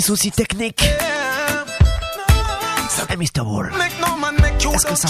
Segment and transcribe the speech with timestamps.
[0.00, 0.76] some On règle les petits soucis techniques.
[0.78, 0.88] them.
[3.08, 3.42] Hey Mr.
[3.44, 5.08] Wall, Make no man make you est-ce que don't ça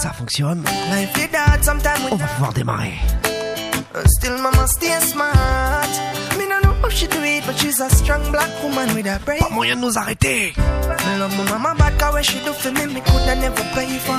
[0.00, 0.62] ça fonctionne.
[0.90, 2.94] Life your dad sometime On va pouvoir démarrer.
[3.94, 5.88] Uh, Still mama stay smart.
[6.38, 9.18] Me no know how she do it, but she's a strong black woman with a
[9.24, 9.40] brain.
[9.40, 10.52] Pas moyen de nous arrêter.
[10.56, 14.14] Me love my mama, cause what she do for me, me coulda never pay for.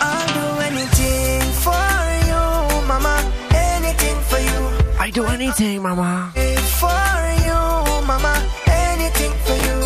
[0.00, 1.86] I'll do anything for
[2.28, 3.16] you, mama.
[3.54, 5.00] Anything for you.
[5.00, 6.32] I do anything, mama.
[6.80, 7.14] For
[7.46, 8.34] you, mama.
[8.66, 9.78] Anything for you.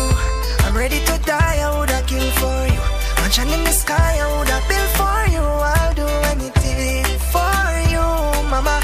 [0.65, 2.81] I'm ready to die, I woulda kill for you.
[3.29, 5.45] Mansion in the sky, I woulda build for you.
[5.45, 7.61] I'll do anything for
[7.93, 8.01] you,
[8.49, 8.81] mama.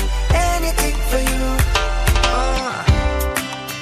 [0.54, 1.46] Anything for you.
[2.30, 2.86] Uh,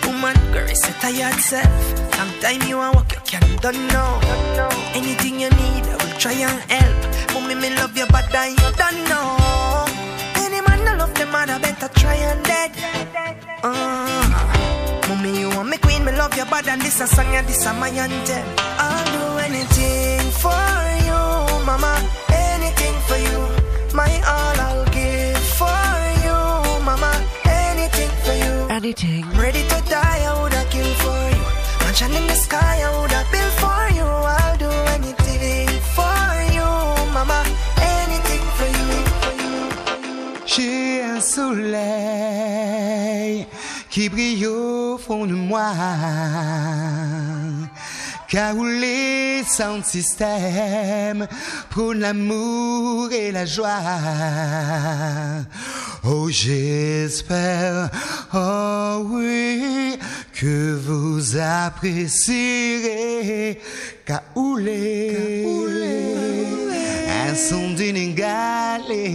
[0.07, 1.83] woman, girl, is a tired self.
[2.15, 4.21] Sometime you want walk, you can't don't know.
[4.95, 7.33] Anything you need, I will try and help.
[7.33, 9.35] Mommy, me love you, but I you don't know.
[10.45, 13.02] Any man that love them mother better try and dead.
[16.33, 18.45] Love you, but and this a song and this a my anthem.
[18.57, 20.65] I'll do anything for
[21.07, 21.21] you,
[21.65, 21.93] mama.
[22.29, 23.41] Anything for you,
[23.93, 25.91] my all I'll give for
[26.25, 26.37] you,
[26.85, 27.11] mama.
[27.45, 28.53] Anything for you.
[28.69, 29.23] Anything.
[29.23, 31.45] I'm ready to die, I woulda kill for you.
[31.85, 34.07] Mansion in the sky, I woulda build for you.
[34.37, 36.69] I'll do anything for you,
[37.13, 37.39] mama.
[37.99, 38.99] Anything for you.
[40.45, 42.12] J'ai un soleil
[43.93, 45.71] qui brille au fond de moi,
[48.31, 51.27] les sound systems
[51.69, 53.69] prônent l'amour et la joie.
[56.03, 57.91] Oh, j'espère,
[58.33, 59.99] oh oui,
[60.33, 62.01] que vous apprécierez
[64.05, 65.45] Kaoulé,
[67.35, 69.05] son d'inégalé.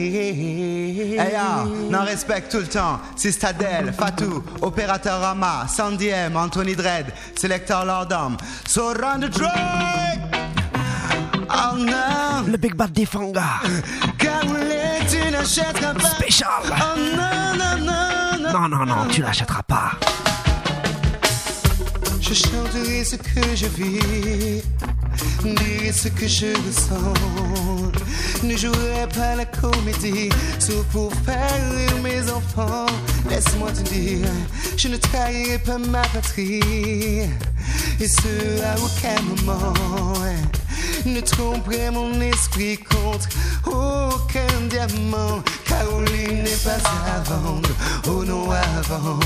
[1.18, 3.00] Hey ya, non respecte tout le temps.
[3.16, 8.36] Sistadel, Fatou, Opérateur Rama, Sandy M, Anthony Dredd, Selector Lordom.
[8.66, 10.18] So run the track!
[11.50, 12.44] Oh non!
[12.46, 13.60] Le Big Bad Defanga.
[14.18, 16.10] Kaoulé, tu n'achèteras pas.
[16.10, 16.48] Spécial.
[16.66, 18.52] Oh non, non, non, non.
[18.52, 19.92] Non, non, non, tu l'achèteras pas.
[22.28, 24.62] Je chanterai ce que je vis,
[25.42, 27.14] dirai ce que je ressens.
[28.42, 30.28] Ne jouerai pas la comédie,
[30.58, 32.86] sauf pour faire rire mes enfants.
[33.30, 34.28] Laisse-moi te dire,
[34.76, 36.60] je ne trahirai pas ma patrie.
[37.98, 40.12] Et ce à aucun moment
[41.06, 43.28] ne tromperai mon esprit contre
[43.66, 45.42] aucun diamant.
[45.78, 47.68] Car Caroline n'est pas à vendre,
[48.08, 49.22] oh non à vendre.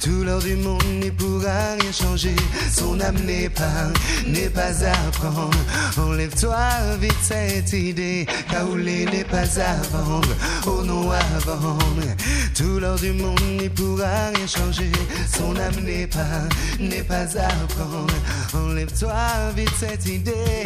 [0.00, 2.36] Tout l'or du monde n'y pourra rien changer.
[2.70, 3.90] Son âme n'est pas,
[4.26, 5.58] n'est pas à prendre.
[5.98, 6.56] Enlève-toi
[7.00, 8.26] vite cette idée.
[8.50, 10.28] Caroline n'est pas à vendre,
[10.66, 12.08] oh non à vendre.
[12.54, 14.92] Tout l'or du monde n'y pourra rien changer.
[15.34, 16.48] Son âme n'est pas,
[16.78, 18.14] n'est pas à prendre.
[18.54, 19.14] Enlève-toi
[19.56, 20.64] vite cette idée.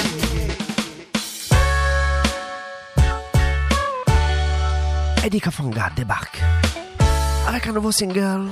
[5.31, 6.43] Kafanga débarque
[7.49, 8.50] avec un nouveau single,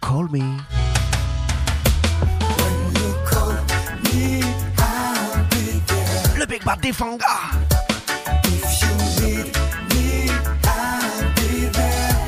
[0.00, 0.40] Call Me.
[6.46, 7.24] Big Bad Defanga.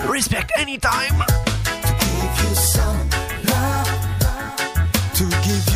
[0.09, 1.23] Respect anytime.
[2.01, 3.09] give you some
[3.47, 3.89] love,
[5.15, 5.76] to give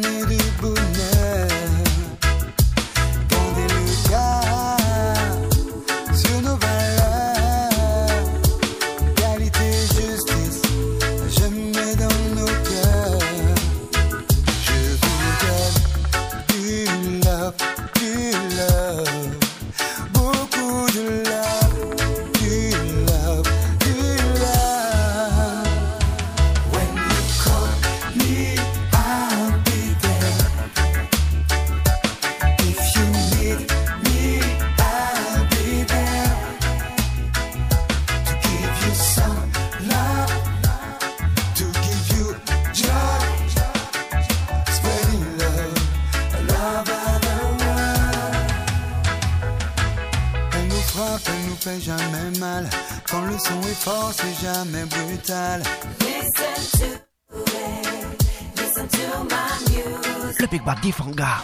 [60.81, 61.43] Defanga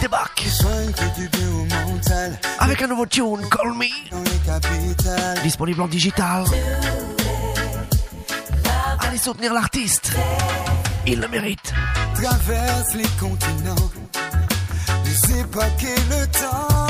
[0.00, 0.42] débarque
[2.58, 5.42] avec un nouveau tune, Call Me.
[5.42, 6.44] Disponible en digital.
[9.00, 10.12] Allez soutenir l'artiste.
[11.06, 11.72] Il le mérite.
[12.14, 13.90] traverse les continents,
[15.04, 16.81] les époques et le temps.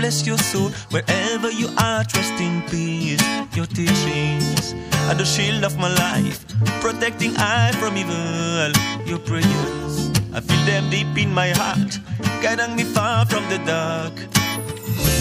[0.00, 2.02] Bless your soul wherever you are.
[2.04, 3.22] Trust in peace.
[3.54, 4.72] Your teachings
[5.08, 6.40] are the shield of my life,
[6.80, 8.72] protecting I from evil.
[9.06, 9.94] Your prayers,
[10.32, 11.98] I feel them deep in my heart,
[12.42, 14.14] guiding me far from the dark.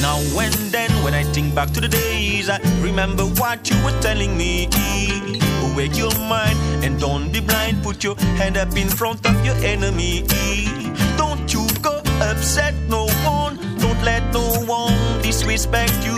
[0.01, 3.99] Now and then, when I think back to the days, I remember what you were
[3.99, 4.69] telling me.
[5.65, 7.83] Awake your mind and don't be blind.
[7.83, 10.23] Put your hand up in front of your enemy.
[11.17, 13.08] Don't you go upset no
[15.59, 16.15] disrespect you.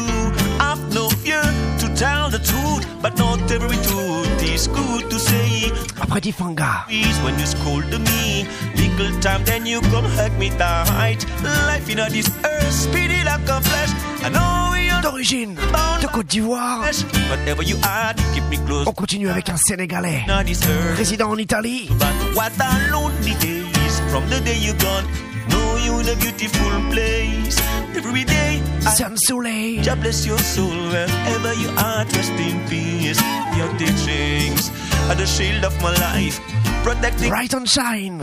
[0.59, 1.41] I have no fear
[1.79, 5.71] to tell the truth, but not every truth is good to say.
[5.99, 8.45] Après Please, when you scold me,
[8.75, 11.25] little time then you come hug me tight.
[11.67, 13.91] Life in A this earth, speedy like a flash.
[14.23, 14.71] I know
[15.01, 15.55] d'origine
[16.01, 16.83] de Côte d'Ivoire.
[17.29, 18.87] whatever you are, keep me close.
[18.87, 21.89] On continue avec un Sénégalais, Not this earth, résident en Italie.
[21.97, 25.05] but what a lonely days from the day you gone.
[25.49, 27.57] Know you in a beautiful place.
[27.95, 28.61] Every day,
[28.95, 29.83] Sun Soleil.
[29.83, 32.05] God bless your soul wherever you are.
[32.05, 33.19] Trust in peace.
[33.57, 34.69] Your teachings
[35.09, 36.39] are the shield of my life.
[36.83, 38.21] Bright and Shine.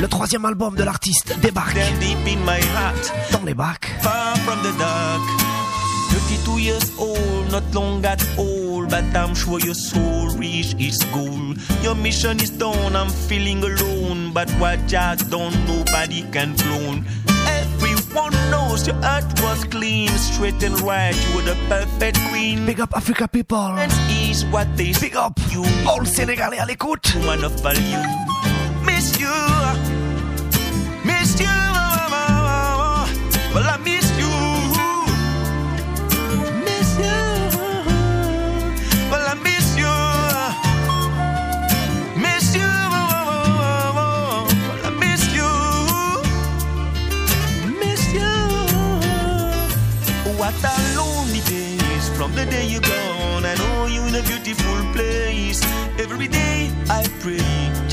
[0.00, 3.12] Le troisième album de l'artiste débarque They're deep in my heart.
[3.32, 3.88] dans les bacs.
[4.02, 5.22] far from the dark.
[6.10, 11.54] 32 years old, not long at all, but I'm sure your soul reached its goal.
[11.82, 17.04] Your mission is done, I'm feeling alone, but what just done, nobody can clone.
[18.10, 22.64] Everyone knows your heart was clean, straight and right, you were the perfect queen.
[22.64, 23.58] Big up Africa people.
[23.58, 27.14] And is what they Big up you, all Sénégalais à l'écoute.
[27.16, 28.02] woman of value.
[28.86, 29.28] Miss you,
[31.04, 31.46] miss you,
[33.54, 33.97] well I miss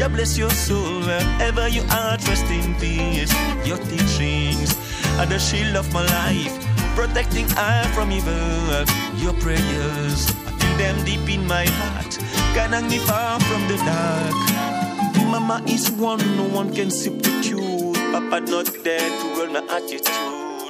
[0.06, 2.16] God bless your soul wherever you are.
[2.18, 3.34] Trust in peace.
[3.66, 4.70] Your teachings
[5.18, 6.54] are the shield of my life,
[6.94, 8.86] protecting I from evil.
[9.18, 12.20] Your prayers, I feel them deep in my heart,
[12.54, 15.26] guiding me far from the dark.
[15.26, 17.96] Mama is one, no one can substitute.
[18.14, 20.70] Papa not there to run my attitude.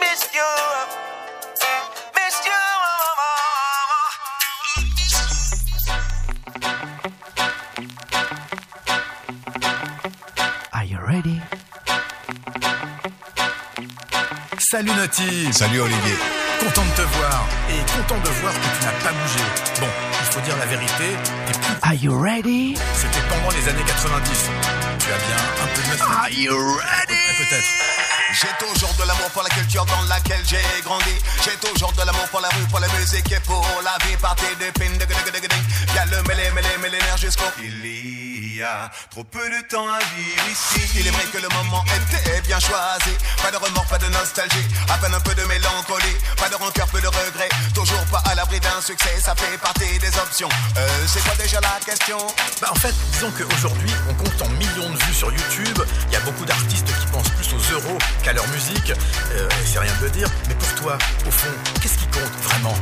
[0.00, 1.11] Miss you,
[14.72, 16.16] Salut Naughty Salut Olivier.
[16.58, 19.44] Content de te voir et content de voir que tu n'as pas bougé.
[19.78, 19.86] Bon,
[20.18, 21.12] il faut dire la vérité,
[21.46, 21.76] t'es plus...
[21.82, 22.74] Are you ready?
[22.94, 24.48] C'était pendant les années 90.
[24.98, 26.48] Tu as bien un peu de nostalgie.
[26.48, 27.20] Are you ready?
[27.36, 27.68] Peut-être.
[28.32, 31.20] J'ai toujours de l'amour pour la culture dans laquelle j'ai grandi.
[31.44, 34.16] J'ai toujours de l'amour pour la rue, pour la musique et pour la vie.
[34.16, 35.54] Partez de pin, de de de
[35.94, 37.44] Y'a le mêlé, mêlé, mêlé nerf jusqu'au.
[38.54, 40.80] Y a trop peu de temps à vivre ici.
[40.96, 43.16] Il est vrai que le moment était bien choisi.
[43.42, 44.66] Pas de remords, pas de nostalgie.
[44.90, 46.16] À peine un peu de mélancolie.
[46.36, 47.48] Pas de rancœur, peu de regret.
[47.74, 49.18] Toujours pas à l'abri d'un succès.
[49.20, 50.50] Ça fait partie des options.
[50.76, 52.18] Euh, c'est quoi déjà la question?
[52.60, 55.78] Bah en fait, disons qu'aujourd'hui, on compte en millions de vues sur YouTube.
[56.08, 58.92] Il y a beaucoup d'artistes qui pensent plus aux euros qu'à leur musique.
[59.32, 62.74] Euh, c'est rien de le dire, mais pour toi, au fond, qu'est-ce qui compte vraiment?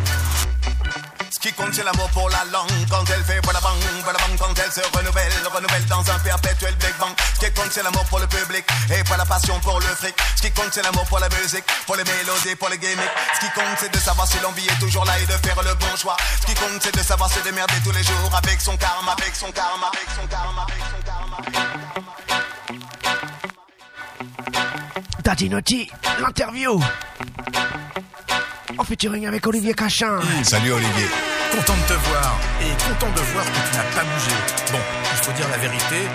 [1.41, 4.63] Qui compte c'est l'amour pour la langue Quand elle fait voilà bang, voilà bang Quand
[4.63, 8.19] elle se renouvelle, renouvelle dans un perpétuel Big Bang Ce qui compte c'est l'amour pour
[8.19, 11.19] le public Et pas la passion pour le fric Ce qui compte c'est l'amour pour
[11.19, 14.39] la musique Pour les mélodies, pour les gimmicks Ce qui compte c'est de savoir si
[14.43, 17.03] l'envie est toujours là Et de faire le bon choix Ce qui compte c'est de
[17.03, 20.67] savoir se démerder tous les jours Avec son karma, avec son karma, avec son karma,
[20.69, 22.21] avec son karma, avec son karma.
[25.23, 26.81] Daddy Naughty, l'interview.
[28.79, 30.21] En featuring avec Olivier Cachin.
[30.43, 34.31] Salut Olivier Content de te voir et content de voir que tu n'as pas bougé.
[34.73, 34.79] Bon,
[35.13, 36.09] il faut dire la vérité,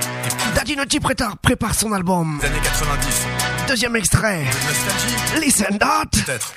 [0.56, 2.40] Daddy prépare, prépare son album.
[2.40, 3.28] des années 90.
[3.68, 4.40] Deuxième extrait.
[4.40, 6.06] De nostalgie Listen that.
[6.12, 6.54] Peut-être.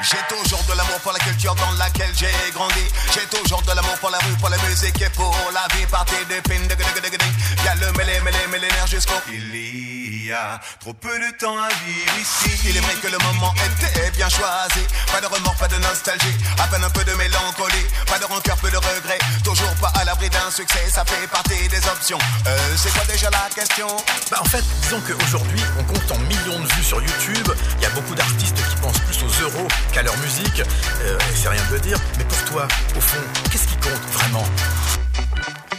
[0.00, 2.84] J'ai toujours de l'amour pour la culture dans laquelle j'ai grandi.
[3.12, 5.86] J'ai toujours de l'amour pour la rue, pour la musique et pour la vie.
[5.86, 9.14] Partez de pin, de Y'a le mêlé, mêlé, mêlé jusqu'au.
[9.28, 12.50] Il y a trop peu de temps à vivre ici.
[12.68, 14.86] Il est vrai que le moment était bien choisi.
[15.10, 16.36] Pas de remords, pas de nostalgie.
[16.62, 17.86] À peine un peu de mélancolie.
[18.06, 19.18] Pas de rancœur, peu de regret.
[19.42, 20.88] Toujours pas à l'abri d'un succès.
[20.92, 22.18] Ça fait partie des options.
[22.46, 23.88] Euh, c'est quoi déjà la question?
[24.30, 27.48] Bah en fait, disons qu'aujourd'hui, on compte en millions de vues sur YouTube.
[27.78, 30.62] Il y a beaucoup d'artistes qui pensent plus aux euros qu'à leur musique.
[31.02, 34.44] Euh, c'est rien de le dire, mais pour toi, au fond, qu'est-ce qui compte vraiment?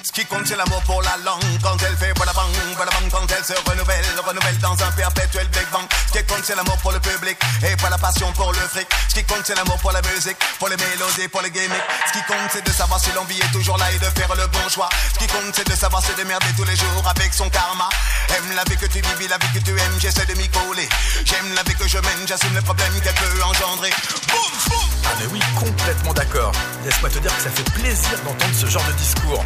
[0.04, 1.44] Ce qui compte c'est l'amour pour la langue.
[1.62, 5.48] Quand elle fait voilà bang, voilà bang Quand elle se renouvelle, renouvelle dans un perpétuel
[5.50, 5.86] Big Bang.
[6.08, 8.88] Ce qui compte c'est l'amour pour le public Et pas la passion pour le fric.
[9.10, 11.88] Ce qui compte c'est l'amour pour la musique Pour les mélodies, pour les gimmicks.
[12.08, 14.48] Ce qui compte c'est de savoir si l'envie est toujours là Et de faire le
[14.48, 14.90] bon choix.
[15.14, 17.90] Ce qui compte c'est de savoir se démerder tous les jours Avec son karma.
[18.30, 20.88] Aime la vie que tu vis, la vie que tu aimes J'essaie de m'y coller.
[21.26, 23.92] J'aime la vie que je mène J'assume les problèmes qu'elle peut engendrer.
[24.28, 24.90] Boum, boum.
[25.06, 26.52] Ah mais oui, complètement d'accord.
[26.86, 29.44] Laisse-moi te dire que ça fait plaisir d'entendre ce genre de discours.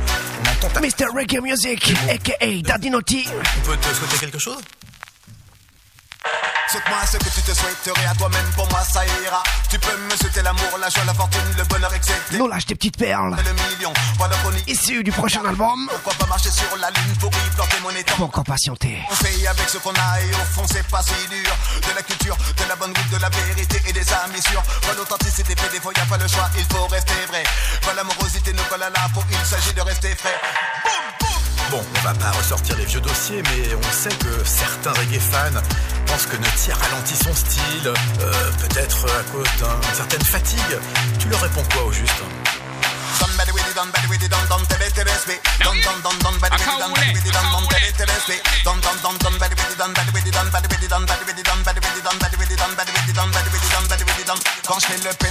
[0.81, 1.07] Mr.
[1.13, 2.61] Reggae Music, a.k.a.
[2.61, 3.25] Daddy Naughty.
[3.27, 4.61] On peut te souhaiter quelque chose?
[6.69, 9.43] Souhaite-moi ce que tu te souhaiterais à toi-même, pour moi ça ira.
[9.69, 12.13] Tu peux me souhaiter l'amour, la joie, la fortune, le bonheur, etc.
[12.31, 13.35] Nous lâche des petites perles.
[13.37, 15.87] Le million, voilà Issu du prochain album.
[15.89, 18.15] Pourquoi pas marcher sur la lune pour y planter mon étang?
[18.15, 18.97] Faut encore patienter?
[19.11, 21.51] On fait avec ce qu'on a et au fond c'est pas si dur
[21.87, 24.93] De la culture, de la bonne route, de la vérité et des amis sûrs Pas
[24.97, 27.43] l'authenticité fait défaut, y a pas le choix, il faut rester vrai
[27.85, 30.39] Pas l'amorosité nous colle à la peau, il s'agit de rester frais
[30.83, 34.91] Boum, boum Bon, on va pas ressortir les vieux dossiers, mais on sait que certains
[34.93, 35.61] reggae fans
[36.13, 40.77] pense que Nutty ralentit son style, euh, peut-être à cause d'une certaine fatigue.
[41.17, 42.21] Tu leur réponds quoi au juste?
[54.65, 55.27] Quand je fais le pin,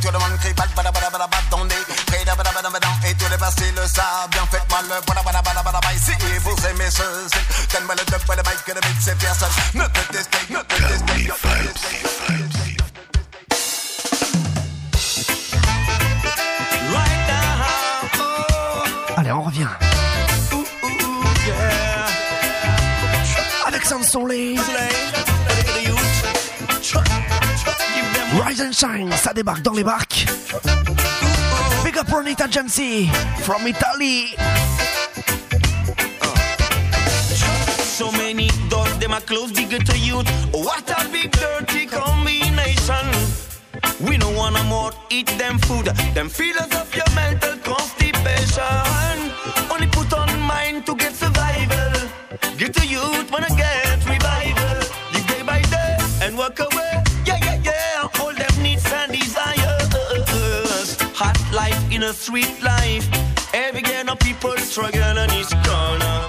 [0.00, 1.74] tout le monde crie bad bada bada bada bad dans des
[2.06, 5.42] près bada bada bada et tous les passés le savent bien faites-moi le bada bada
[5.42, 8.80] bada bada bye si vous aimez ce style donne-moi le dub le mic que le
[8.80, 12.69] beat c'est personne ne peut tester ne peut ne peut
[19.30, 19.68] Allez, on revient.
[23.64, 23.84] Avec
[24.28, 24.58] Lee.
[28.42, 30.26] Rise and Shine, ça débarque dans les barques.
[31.84, 33.08] Big up Ronita Agency
[33.42, 34.34] from Italy.
[37.82, 40.26] So many doors, them are close, bigger to youth.
[40.52, 43.06] What a big dirty combination.
[44.00, 48.89] We don't wanna more eat them food, them feelings of your mental constipation.
[52.60, 54.84] Get to youth when I get revival.
[55.14, 57.02] Live day by day and walk away.
[57.24, 58.20] Yeah, yeah, yeah.
[58.20, 59.88] All them needs and desires.
[61.14, 63.08] Hot life in a sweet life.
[63.54, 66.28] Every day no people struggle on this corner.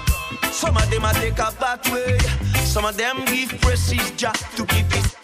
[0.53, 2.17] Some of them I take a back way.
[2.63, 4.55] Some of them give praises just.
[4.55, 5.20] To keep it.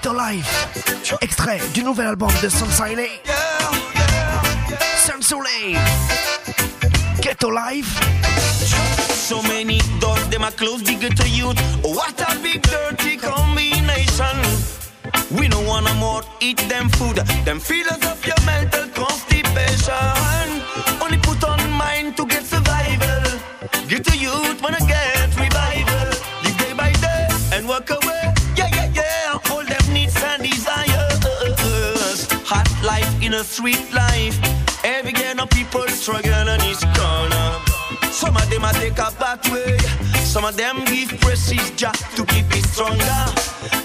[0.00, 0.68] Ghetto Life,
[1.20, 3.08] extrait du nouvel album de yeah.
[5.04, 5.76] Sunsiley.
[7.20, 7.98] Ghetto Life.
[9.10, 11.58] So many doors, them are close, bigger to youth.
[11.82, 14.38] What a big dirty combination.
[15.32, 20.62] We don't wanna more eat them food, them feelings of your mental constipation.
[21.02, 23.40] Only put on mind to get survival.
[23.88, 24.17] Get
[33.38, 34.36] a sweet life.
[34.84, 37.46] Every day no people struggle on this corner.
[38.10, 39.78] Some of them I take a back way.
[40.24, 43.77] Some of them give praises just to keep it stronger.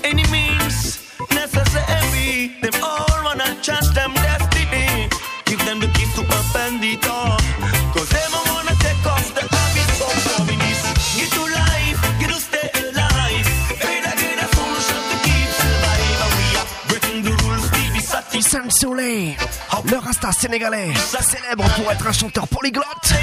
[20.23, 23.13] Rasta sénégalais, célèbre pour être un chanteur polyglotte.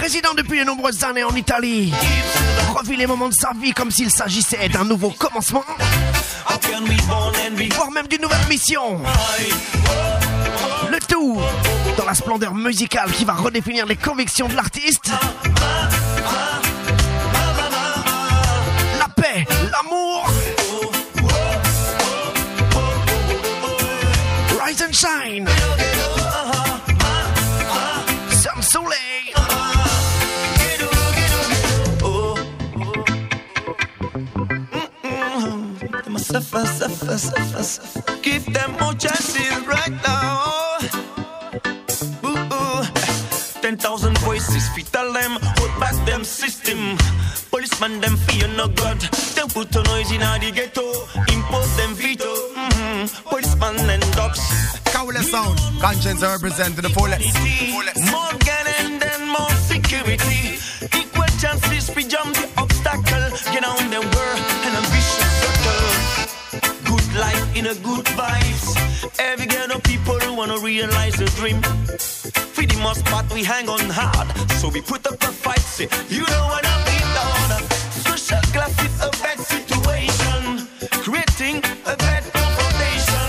[0.00, 1.92] Résident depuis de nombreuses années en Italie,
[2.74, 5.64] revit les moments de sa vie comme s'il s'agissait d'un nouveau commencement,
[7.74, 9.00] voire même d'une nouvelle mission.
[10.90, 11.40] Le tout
[11.96, 15.10] dans la splendeur musicale qui va redéfinir les convictions de l'artiste.
[36.40, 38.16] Suffer, suffer, suffer, suffer.
[38.20, 40.78] Give them more chances right now.
[42.24, 42.84] Ooh, ooh.
[43.62, 46.98] Ten thousand voices, fit tell them, hold back them system.
[47.50, 49.00] Policeman them fear no God.
[49.34, 50.86] They put a noise in the ghetto,
[51.32, 52.32] impose them veto.
[52.54, 53.28] Mm-hmm.
[53.28, 54.40] Policeman and dogs.
[54.92, 57.32] Kaula sound, conscience represent to the fullest.
[58.12, 60.58] More gun and then more security.
[61.00, 63.24] Equal chances, we jump the obstacle.
[63.52, 64.35] Get on the world
[67.56, 68.76] in a good vibes.
[69.18, 71.62] Every girl ghetto people who wanna realize the dream.
[72.54, 74.28] Freedom must part, we hang on hard.
[74.60, 77.48] So we put up a fight, say, you don't wanna be down.
[78.08, 80.68] Social class is a bad situation.
[81.04, 81.56] Creating
[81.92, 83.28] a bad confrontation.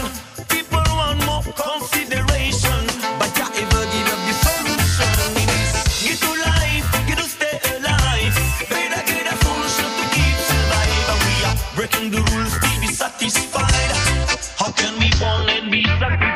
[0.50, 2.82] People want more consideration.
[3.20, 5.16] But can't ever give up the solution.
[5.42, 5.72] It is
[6.04, 8.36] get to life, get to stay alive.
[8.72, 11.20] Better get a solution to keep surviving.
[11.28, 13.97] We are breaking the rules to be satisfied.
[15.20, 16.27] How can we born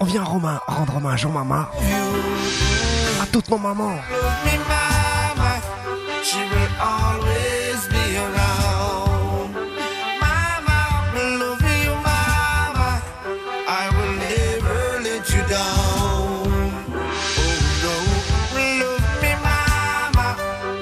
[0.00, 0.60] on vient Romain.
[0.66, 1.66] Rendre hommage aux mamans.
[3.22, 3.98] À toutes nos mamans.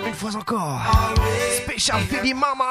[0.06, 0.80] Une fois encore,
[1.62, 2.65] spécial Philly Mama.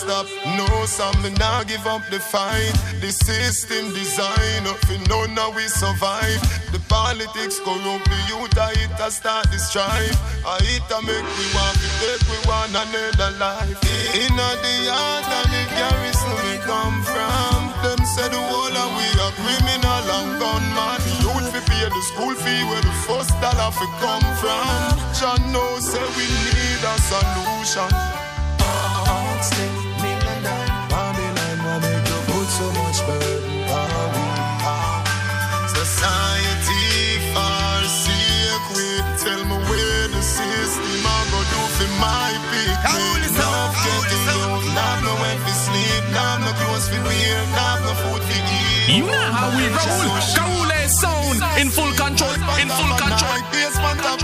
[0.00, 0.26] Stop.
[0.56, 2.74] No, some me nah give up the fight.
[3.00, 6.40] The system design up in none now we survive.
[6.72, 10.16] The politics corrupt the youth, I hit a start the strife.
[10.46, 13.78] I hit a make we want to take we want another life.
[14.16, 17.58] In the yard and the garrison we come from.
[17.82, 20.99] Them say the whole of we are criminal and gunman.
[21.60, 24.64] Youth fi pay the school fee where the first dollar fi come from.
[25.12, 27.90] John knows say we need a solution.
[28.60, 29.40] Uh,
[32.50, 34.26] so much burden on we
[35.68, 38.88] Society far sick we
[39.22, 44.98] Tell me where the system I go do for my people Love getting youth, not
[45.04, 48.96] no when to sleep Not no clothes for wear, not no food for eat.
[48.96, 50.79] You know how we roll, Kaule sound
[51.60, 53.40] In full control, in full control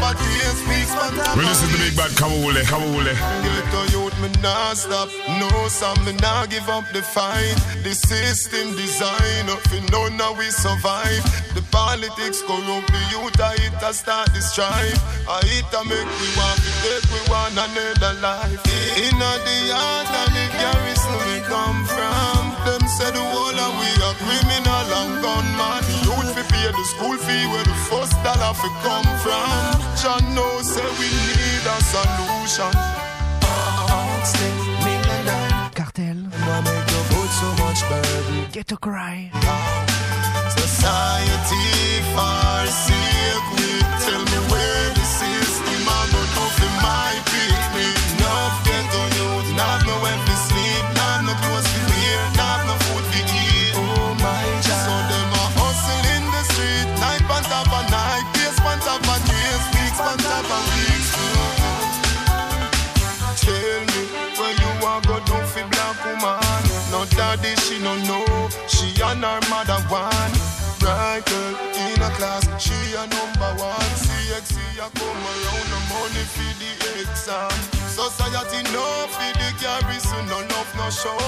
[0.06, 1.36] bad ways, speaks fantastic.
[1.36, 3.14] Well, this is the big bad Kawule, Kawule.
[3.42, 5.08] Get a youth, me nah stop.
[5.40, 7.56] No, some me nah give up the fight.
[7.82, 11.24] The system design, fi know now we survive.
[11.54, 15.00] The politics corrupt the youth, I hit a start the strife.
[15.28, 18.60] I hit a make we want to take we want another life.
[18.96, 22.40] In the yard and the garrison we come from.
[22.66, 25.85] Them say the whole of we are criminal and gunman.
[26.76, 29.80] Youth the school fee where the first dollar fi come from.
[29.96, 32.72] John know say we need a solution.
[35.74, 36.16] Cartel.
[37.30, 38.50] so much burden.
[38.52, 39.95] Ghetto cry.
[67.36, 68.48] No daddy, she no know.
[68.66, 70.32] She and her mother one.
[70.80, 73.90] Right girl in a class, she a number one.
[73.96, 77.50] CXC a come around the money for the exam.
[77.88, 81.18] Society no for the garrison, no love no show.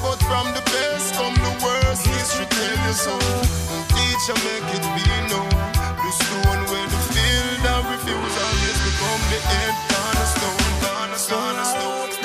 [0.00, 3.12] But from the best come the worst, history tell you so.
[3.12, 5.52] And teacher make it be known.
[5.52, 12.17] The stone where the field of refusal always become the head cornerstone, cornerstone, cornerstone.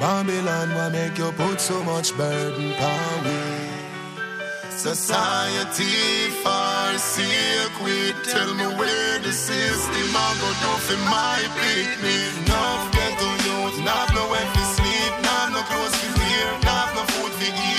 [0.00, 3.66] Babylon, why make you put so much burden on we?
[4.70, 12.28] Society far sick with Tell me where the system I go do for my picnic
[12.44, 17.02] Enough ghetto youth, not no where to sleep Not no clothes to wear, not no
[17.14, 17.75] food to eat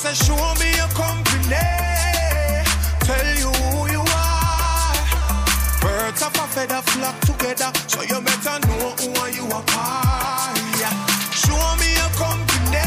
[0.00, 1.60] Says, show me your company.
[3.04, 4.96] Tell you who you are.
[5.82, 7.70] Birds of a feather flock together.
[7.86, 10.56] So you better know who are you are.
[10.80, 10.96] Yeah.
[11.36, 12.80] Show me your company.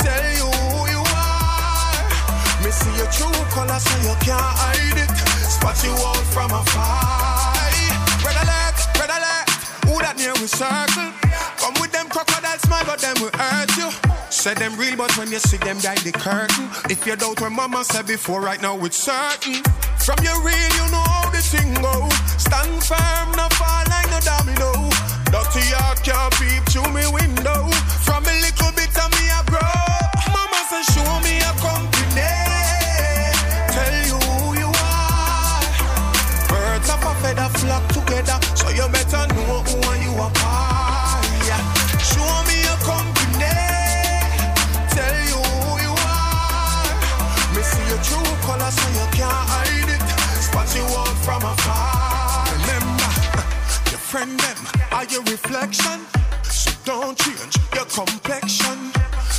[0.00, 1.92] Tell you who you are.
[2.64, 5.12] Me see your true color so you can't hide it.
[5.44, 7.52] Spot you out from afar.
[8.24, 9.46] Red alert, red alert.
[9.84, 11.12] Who that near we circle?
[11.60, 14.05] Come with them crocodile smile, but them will hurt you.
[14.36, 16.68] Say them real, but when you see them guide the curtain.
[16.92, 19.64] If you doubt what mama said before, right now it's certain.
[20.04, 22.06] From your real, you know how the thing go.
[22.36, 24.92] Stand firm, no fall like no domino.
[25.32, 27.66] Dirty heart can't peep through me window.
[28.04, 29.80] From a little bit of me I grow.
[30.30, 31.25] Mama said, show me
[54.16, 54.56] friend them
[54.92, 56.00] are your reflection.
[56.42, 58.78] So don't change your complexion.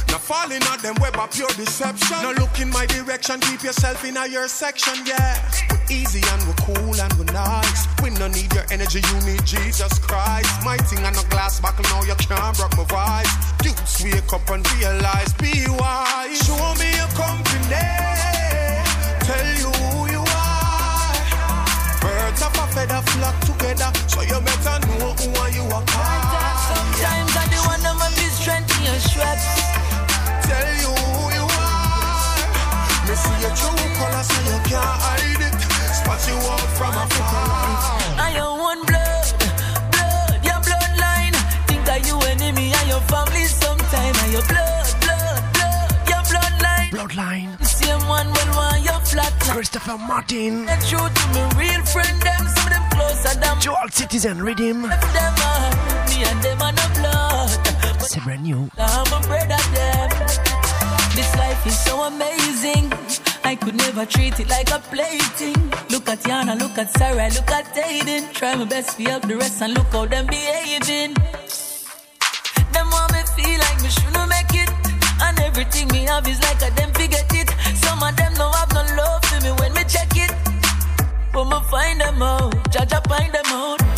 [0.09, 2.17] Now falling on them web of pure deception.
[2.21, 5.33] Now look in my direction, keep yourself in a your section, yeah.
[5.71, 7.87] We're easy and we're cool and we're nice.
[8.03, 10.51] We no need your energy, you need Jesus Christ.
[10.63, 13.33] My thing on a glass buckle, now you can't rock my vibes.
[13.63, 16.37] Dudes, wake up and realize, be wise.
[16.45, 18.36] Show me your company.
[23.57, 25.85] Together, so you better know who are you are.
[26.69, 29.45] Sometimes I do want to be strength in your straps.
[30.45, 32.37] Tell you who you are.
[33.07, 35.55] Me see your true color, so you can't hide it.
[35.97, 37.37] Spot you out from afar.
[38.19, 39.27] I am one blood,
[39.93, 41.35] blood, your bloodline.
[41.67, 44.15] Think that you enemy and your family sometime.
[44.23, 46.89] And your blood, blood, blood, your bloodline.
[46.91, 49.33] Bloodline same one when want you flat.
[49.55, 50.67] Christopher Martin.
[50.67, 54.81] And true to me, real friend, them, some of them closer than Dual Citizen Redeem.
[54.81, 57.49] Them, uh, me and them on the blood.
[58.03, 58.69] It's brand new.
[58.77, 60.09] I'm a brother, them.
[61.17, 62.91] This life is so amazing.
[63.43, 65.59] I could never treat it like a plaything.
[65.89, 68.33] Look at Yana, look at Sarah, look at Aiden.
[68.33, 71.13] Try my best to help the rest and look how them behaving.
[72.73, 74.69] Them want me feel like me shouldn't make it,
[75.25, 76.86] and everything me have is like a them
[79.87, 80.31] check it.
[81.33, 82.53] I'm find them out.
[82.71, 83.96] Jaja find them out.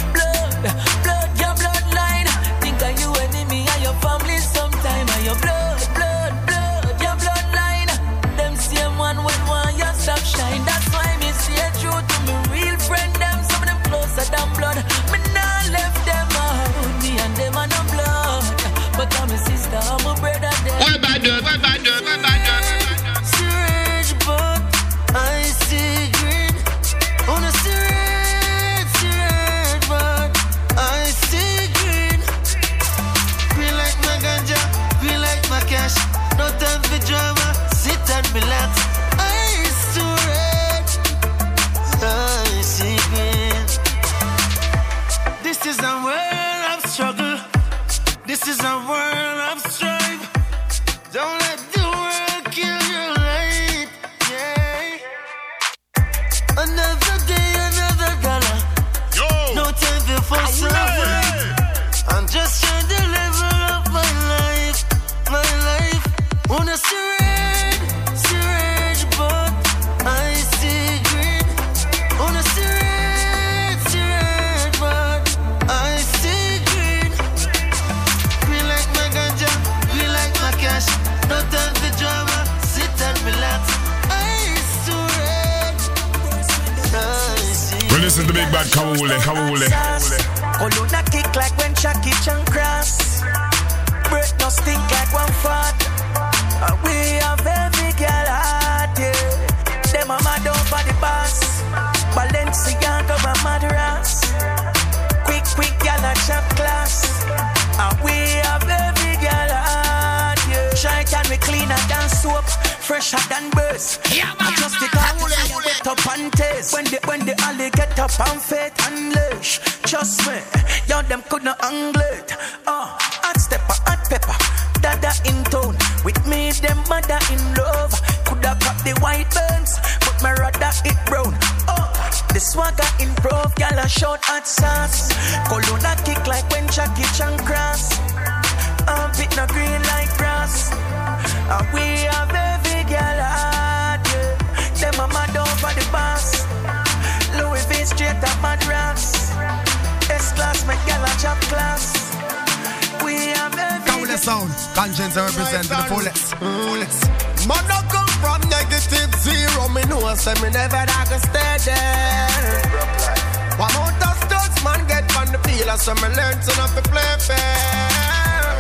[165.69, 168.57] Well, I saw me learn to not be play fair.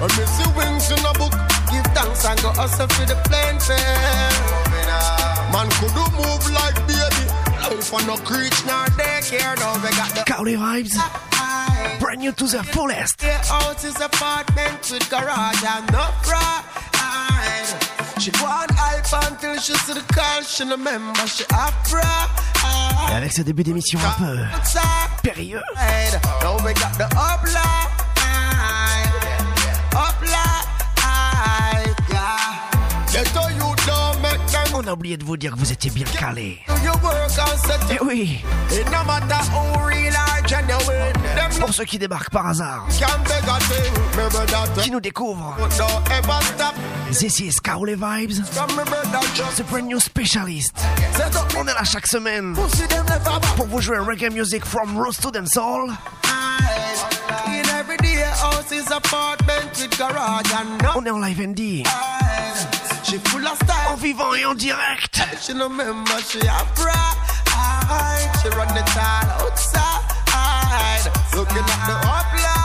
[0.00, 1.36] When me see wings in a book,
[1.68, 4.32] give thanks and go hustle for the plane fare.
[5.52, 7.28] Man could do move like baby.
[7.60, 9.60] Life on no creech nor daycare.
[9.60, 10.96] Now we got the Cowley vibes.
[12.00, 13.18] Brand new to the fullest.
[13.18, 16.64] The out his apartment with garage and no pride.
[18.18, 18.72] She want
[23.10, 24.38] Et avec ce début d'émission un peu
[25.22, 25.62] périlleux.
[34.74, 36.60] On a oublié de vous dire que vous étiez bien calé.
[37.90, 38.44] Et oui.
[41.58, 42.86] Pour ceux qui débarquent par hasard,
[44.82, 45.56] qui nous découvrent.
[47.10, 48.36] This is Kaole Vibes.
[49.56, 50.74] The brand new specialist.
[51.56, 52.54] On est là chaque semaine
[53.56, 55.90] pour vous jouer reggae music from roast to dancehall.
[60.94, 61.86] On est en live ND.
[63.88, 65.22] En vivant et en direct.
[65.40, 65.52] She
[68.50, 72.57] run the tide outside, looking at the upline.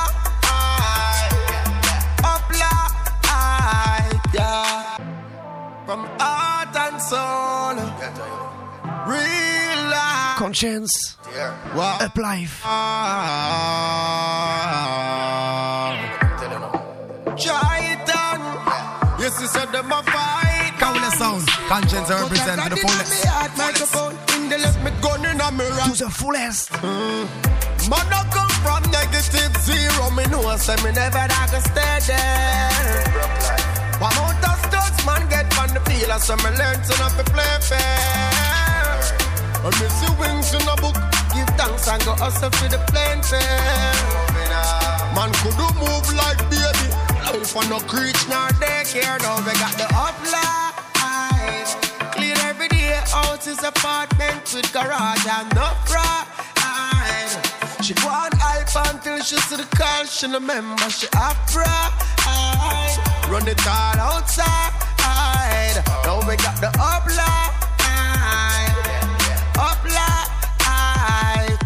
[5.86, 7.76] From heart and soul.
[9.06, 10.38] Real life.
[10.38, 11.18] Conscience.
[11.36, 11.76] Yeah.
[11.76, 11.98] Wow.
[12.00, 12.62] Up life.
[19.20, 20.44] Yes, you said them a fight.
[21.18, 21.46] Sounds.
[21.46, 23.26] Conscience represent to the fullest.
[23.58, 25.52] Microphone in the gun in a.
[25.52, 26.72] To the fullest.
[26.82, 30.10] Man, I come from negative zero.
[30.12, 33.73] Me know I say me never that can stay there.
[34.04, 36.12] What amount of studs man get from the field?
[36.20, 37.80] So me learn to not be play fair.
[39.64, 41.00] I miss your wings in a book.
[41.32, 43.96] Give thanks and go hustle for the plane fare.
[45.16, 46.92] Man could do move like baby.
[47.32, 48.52] Life on no creature, nor
[48.92, 49.20] care.
[49.24, 51.70] Now we got the uplight.
[52.12, 56.34] Clean every day out his apartment with garage and no pride.
[57.84, 61.94] She go on hype and she see the no remember she a pride.
[63.32, 64.74] Run it all outside.
[66.04, 67.54] Now we got the upline.
[69.56, 70.28] Upline.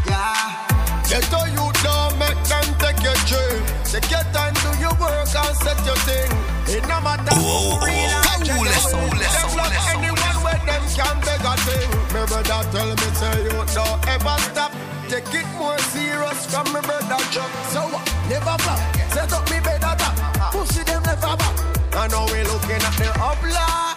[0.06, 1.10] Yeah.
[1.10, 3.66] Get to you don't make them take your dream.
[3.90, 6.30] Take your time, do your work and set your thing.
[6.70, 8.70] It no matter who real or genuine.
[9.18, 11.90] Them love anyone them can beg a thing.
[12.14, 14.67] Me brother tell me say you don't ever stop.
[15.10, 17.50] Take it more serious from me brother Chuck.
[17.72, 18.04] So what?
[18.30, 18.80] Never flop.
[19.14, 20.52] Set up me better top.
[20.52, 21.56] Pussy them never back.
[21.96, 23.96] I know we looking at the upline.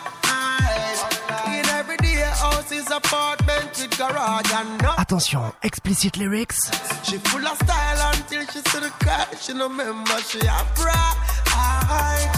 [1.49, 4.95] In every day houses, apartment with garage and no.
[4.99, 6.71] Attention, explicit lyrics.
[7.03, 9.27] She full of style until she see the car.
[9.41, 11.17] She no remember she a pride.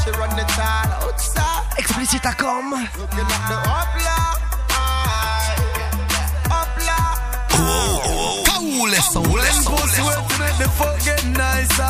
[0.02, 1.78] She run the tile outside.
[1.78, 2.70] Explicit à com.
[2.98, 4.42] Looking at the upline.
[8.72, 11.84] Cool song, pussy wet make the fuck get nicer.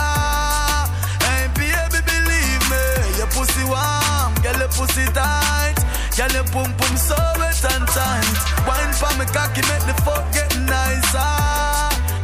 [1.23, 2.83] Hey baby, believe me,
[3.23, 5.79] your pussy warm, girl your pussy tight,
[6.19, 8.27] girl your pum pum so wet and tight.
[8.67, 11.23] Wine for me cocky make the fuck get nicer.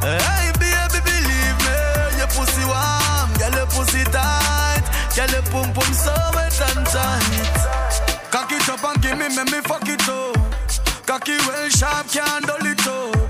[0.02, 1.78] Hey baby, believe me,
[2.18, 4.82] your pussy warm, girl your pussy tight,
[5.14, 7.54] girl your pum pum so wet and tight.
[8.34, 10.34] Cock it up and give me, make me fuck it up.
[11.06, 13.27] Cocky well sharp, can't dull it up.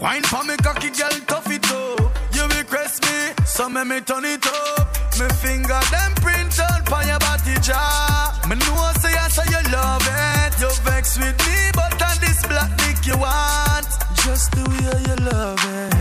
[0.00, 2.00] Wine for me cocky girl, tough it up.
[2.34, 4.88] You request me, so me me turn it up.
[5.18, 8.40] Me finger them print out for your body jaw.
[8.48, 10.60] Me know say I say you love it.
[10.60, 13.86] You vex with me, but on this black dick you want.
[14.24, 15.94] Just the way you love it.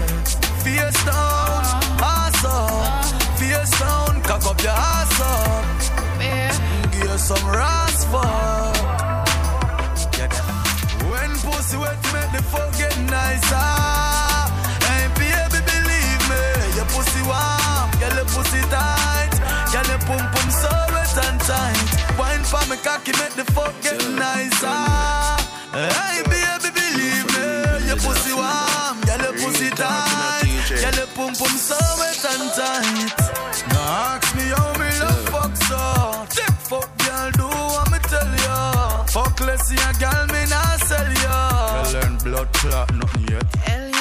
[1.05, 1.63] Down,
[2.01, 3.05] ass up.
[3.37, 5.63] Face down, cock up your ass up.
[6.91, 8.05] Give you some ras
[11.63, 13.55] When pussy wet, make the fuck get nicer.
[14.83, 16.43] Hey baby, believe me,
[16.75, 19.31] your pussy warm, girl your pussy tight,
[19.71, 22.19] girl your pum pum so wet and tight.
[22.19, 24.67] Wine for me cocky, make the fuck get nicer.
[25.71, 31.55] Hey baby, believe me, your pussy warm, girl your pussy tight, girl your pum pum
[31.55, 33.15] so wet and tight.
[33.71, 35.79] Now ask me how me love fuck so.
[36.67, 39.03] Fuck girl, do what me tell ya.
[39.05, 40.32] Fuck less, ya girl,
[42.45, 43.92] blood nothing yet.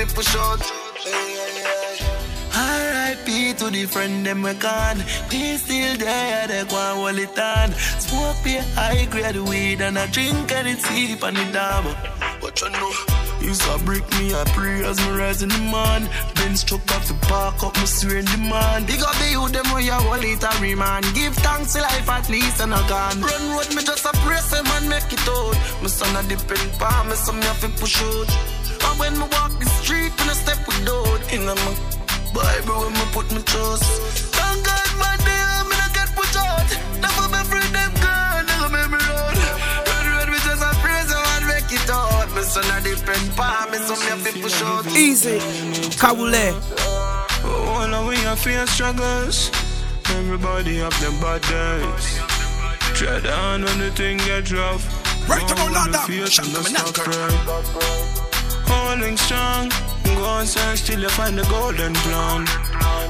[0.00, 0.60] Me, to push out.
[2.54, 3.54] R.I.P.
[3.54, 4.98] to the friend them we gone.
[5.30, 7.72] We still there, they go and hold it on.
[8.00, 11.84] Smoke be high grade weed and I drink and it sleep on the dam.
[12.40, 12.92] What you know,
[13.40, 16.08] you saw break me, I pray as me rise in the man.
[16.34, 18.86] Then struck off the park up, me swear in the man.
[18.86, 21.06] Big up the youth, them where you hold it a remand.
[21.14, 23.20] Give thanks to life at least and I gone.
[23.20, 25.56] Run road, me just a pray, say man make it out.
[25.82, 28.59] My son a depend pa me, so me have to push out.
[29.00, 31.56] When me walk the street, when I step with doubt in my
[32.36, 33.88] Bible, when me put my trust.
[34.36, 36.68] Thank God, my day, me not get put out.
[37.00, 39.36] Never be free, them girl, never make me road.
[39.88, 42.28] Red, red, me just a praise, I want make it out.
[42.36, 44.86] Me son a depend pa me, so me have to push out.
[44.92, 45.40] Easy,
[45.96, 46.52] Kabule.
[47.42, 49.50] Oh, now we have fear struggles.
[50.12, 52.20] Everybody have them bad days.
[52.94, 54.84] Tread on when the thing get rough.
[55.26, 56.06] Right about on that, the damn.
[56.06, 58.19] face Shut up, man,
[58.90, 59.68] Holding strong.
[60.02, 62.44] Go on search till you find the golden plan.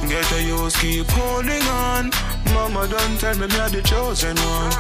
[0.07, 2.11] Get a use, keep holding on.
[2.53, 4.73] Mama don't tell me me are the chosen one.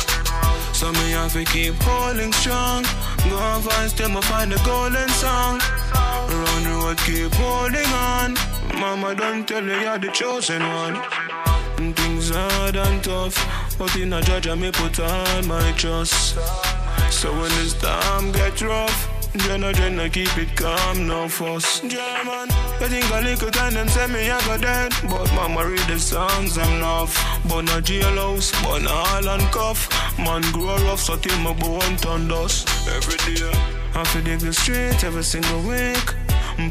[0.75, 2.83] So me have to keep holding strong.
[3.31, 5.59] Go and find still me find the golden song.
[5.95, 8.37] Run the road, keep holding on.
[8.79, 10.97] Mama don't tell you you're the chosen one.
[11.79, 13.39] And Things hard and tough,
[13.79, 16.35] but in a judge I may put all my trust.
[17.11, 21.81] So when the storm get rough, Jenna Jenna keep it calm, no fuss.
[21.81, 25.87] German, I think a little time them say me I go dead, but mama read
[25.87, 27.15] the songs enough.
[27.45, 29.89] But a jailhouse, but all and cuff.
[30.19, 32.69] Man grow rough, so till my bone turn dust.
[32.89, 33.51] Every day,
[33.95, 36.15] I feel dig the street every single week.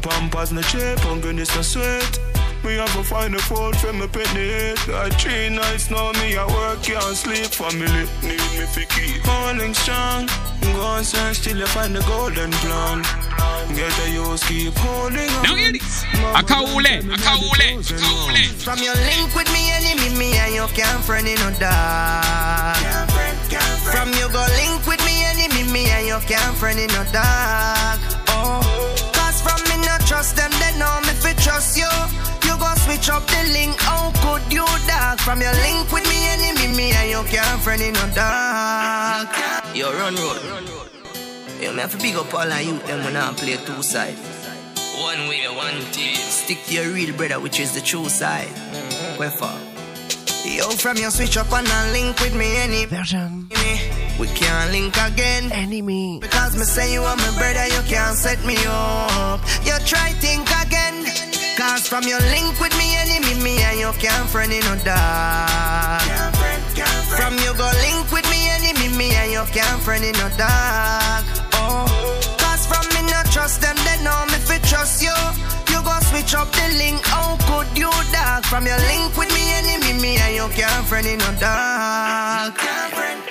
[0.02, 2.39] Pampers no hungry this no sweet.
[2.64, 4.74] Me have to find a food for me penny.
[4.86, 7.46] Got three nights now, me I work, can't sleep.
[7.46, 9.22] Family need me for keep.
[9.24, 10.28] Holding strong,
[10.60, 13.02] go and search till you find the golden plan.
[13.74, 15.42] Get a use, keep holding on.
[15.42, 16.04] Now hear this.
[16.36, 18.44] Akaule, akaule, akaule.
[18.60, 22.76] From your link with me, enemy, me and your can't friend in no dark.
[23.88, 28.00] From you go link with me, enemy, me and you can't friend in no dark.
[28.28, 28.60] Oh,
[29.14, 31.88] cause from me not trust them, they know me fi trust you.
[32.60, 35.18] You go switch up the link, how could you dark?
[35.20, 39.30] From your link with me, enemy, me and your can't friend in no dark.
[39.74, 40.42] Yo, run road.
[41.58, 44.14] Yo, me have to big up all of you, them when I play two side.
[45.00, 46.16] One way, one team.
[46.16, 48.48] Stick to your real brother, which is the true side.
[48.48, 49.18] Mm-hmm.
[49.18, 49.56] Where for?
[50.46, 53.48] Yo, from your switch up and a link with me, any version.
[54.18, 55.50] We can't link again.
[55.50, 56.18] Enemy.
[56.20, 59.40] Because me say you are my brother, you can't set me up.
[59.64, 61.29] You try think again.
[61.60, 66.00] Cause from your link with me, enemy, me and you can't friend in no dark.
[67.20, 71.22] From you go link with me, enemy, me and you can't friend in no dark.
[71.60, 71.84] Oh,
[72.40, 75.12] cause from me not trust them, they know me fi trust you.
[75.68, 78.44] You go switch up the link, how could you dark?
[78.44, 82.56] From your link with me, enemy, me and you can't friend in no dark.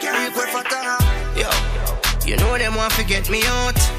[0.05, 1.01] Request for time.
[1.35, 1.49] Yo,
[2.27, 3.98] you know them want to get me out.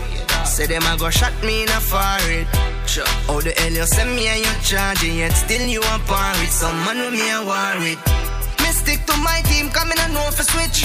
[0.60, 2.44] Say them a go shot me in a forehead.
[2.84, 3.08] Sure.
[3.24, 6.36] How the hell you send me and you charge it yet still you a par
[6.36, 7.96] with some man with me a war with.
[8.60, 10.84] Me stick to my team, come in and know for switch.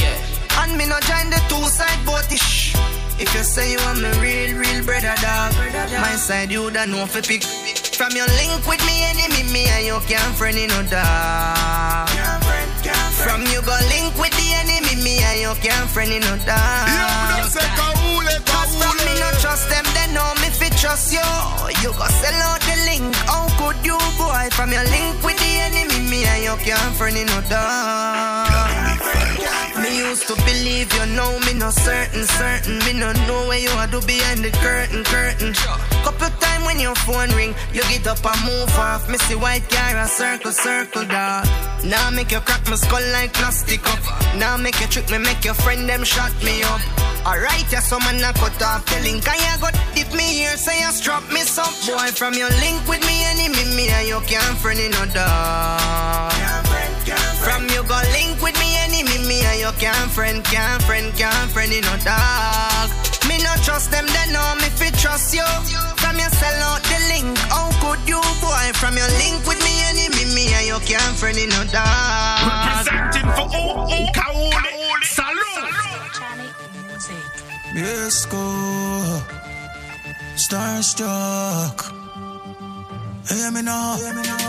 [0.64, 2.72] And me no join the two side boatish.
[3.20, 5.52] If you say you want me real, real brother dog,
[6.00, 7.44] my side you don't know for pick.
[7.44, 12.08] From your link with me enemy, me and you can't friend in no dog.
[13.28, 17.95] From you go link with the enemy, me and you can't friend in no dog.
[18.52, 21.26] Cause from me no trust them, they know me fi trust you.
[21.82, 24.50] You go sell out the link, how could you boy?
[24.58, 29.00] From your link with the enemy, me and you can't friend in no dog.
[29.82, 32.80] Me used to believe you know me no certain, certain.
[32.86, 35.54] Me no know where you are do behind the curtain, curtain.
[36.06, 39.10] Couple time when your phone ring, you get up and move off.
[39.10, 41.46] Me see white car a circle, circle dog.
[41.84, 44.04] Now make you crack my skull like plastic up.
[44.38, 46.82] Now make you trick me, make your friend them shut me up.
[47.26, 50.56] Alright, yeah, some man a cut off the link and you got dip me here,
[50.58, 54.20] say you strap me some boy from your link with me enemy, me and you
[54.30, 56.05] can't friend in no dog.
[57.46, 61.52] From you go link with me enemy, me and you can't friend, can't friend, can't
[61.52, 62.90] friend in no dog.
[63.28, 65.46] Me no trust them, they know me fi trust you.
[66.02, 68.66] From you sell out the link, how could you boy?
[68.74, 71.86] From your link with me enemy, me and you can't friend in no dog.
[72.50, 74.52] Representing for OO Kaole.
[75.02, 75.76] Salute.
[77.76, 79.22] Yes, go.
[80.36, 81.95] Starstruck.
[83.30, 83.98] Hear me now.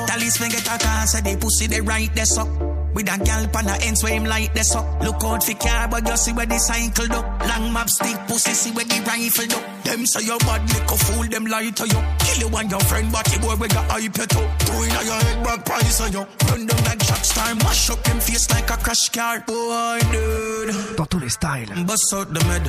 [0.06, 2.75] Tell his finger car, say the pussy they right there so.
[2.97, 4.86] With a gal pan the ends where him like this up.
[5.05, 7.26] Look out for car, but you see where the cycle up.
[7.44, 9.84] Long map stick pussy, see where the rifle up.
[9.84, 12.01] Them say your bad lick fool them lie to you.
[12.24, 14.49] Kill you and your friend, but the boy we got hype it up.
[14.64, 16.24] Throw in your head back price on you.
[16.49, 19.44] Run down like shot star, mash up them face like a crash car.
[19.44, 20.97] Boy, dude.
[20.97, 21.68] Dans tous les styles.
[21.84, 22.64] Bust out the med.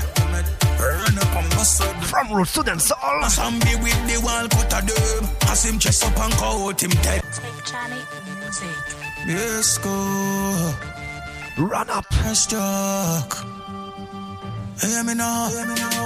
[0.75, 3.23] Run up and bust out the From Roots to Dancehall.
[3.31, 5.23] Some be with the wall cut a dub.
[5.47, 7.23] As him chest up and out him dead.
[9.27, 10.73] Yes, go.
[11.57, 12.07] Run up.
[12.33, 13.56] Struck.
[14.81, 15.49] Hear me now.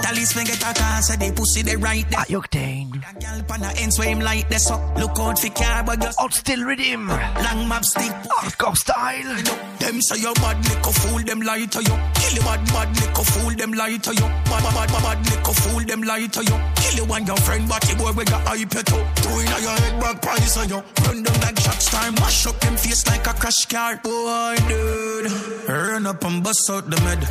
[0.02, 2.40] Tell his get a car, say the pussy they right there.
[2.40, 2.92] Octane.
[3.20, 4.80] Gal pan the ends where him like this up.
[4.98, 7.08] Look out for car, but just out still rhythm.
[7.08, 8.12] Long map stick.
[8.32, 9.36] Hardcore style.
[9.80, 11.96] Them say you bad lick fool them lie to you.
[12.16, 14.28] Kill you bad bad lick fool them lie to you.
[14.48, 16.58] Bad bad bad bad lick fool them lie to you.
[16.76, 19.22] Kill you and your friend, but the boy we got hype it up.
[19.32, 20.84] In your head back price on you.
[21.04, 23.98] Run down like shot star, mash up them face like a crash car.
[23.98, 25.32] Boy, dude.
[25.68, 27.28] Run up and bust out the med.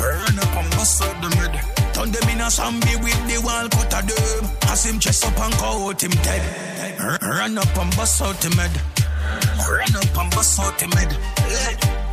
[0.00, 1.52] Run up and bust out the mid.
[1.94, 4.44] Turn them in a zombie with the wall cut a dub.
[4.68, 6.42] As him chest up and out him dead.
[7.22, 8.72] Run up and bust out the mid.
[9.68, 11.10] Run up and bust out the mid.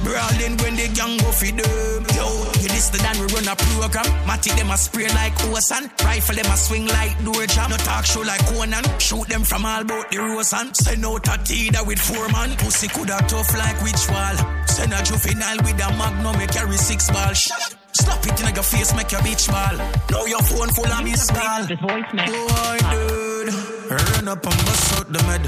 [0.04, 2.04] Brawling when the gang go feed them.
[2.12, 2.28] Yo,
[2.60, 4.08] you listen and we run a program.
[4.28, 5.89] Matty them a spray like Ocean.
[6.04, 7.70] Rifle them a swing like door jam.
[7.70, 8.84] No talk show like Conan.
[9.00, 10.76] Shoot them from all bout the Rosan.
[10.76, 12.52] Send out a teeter with four man.
[12.58, 14.38] Pussy coulda tough like which wall.
[14.68, 17.34] Send a juvenile with a magnum, me carry six ball.
[17.94, 19.78] Slap it in your face, make your bitch ball.
[20.10, 21.62] Now your phone full of miss call.
[21.70, 23.54] Oh, I did.
[23.89, 25.46] Run up and bust out the med.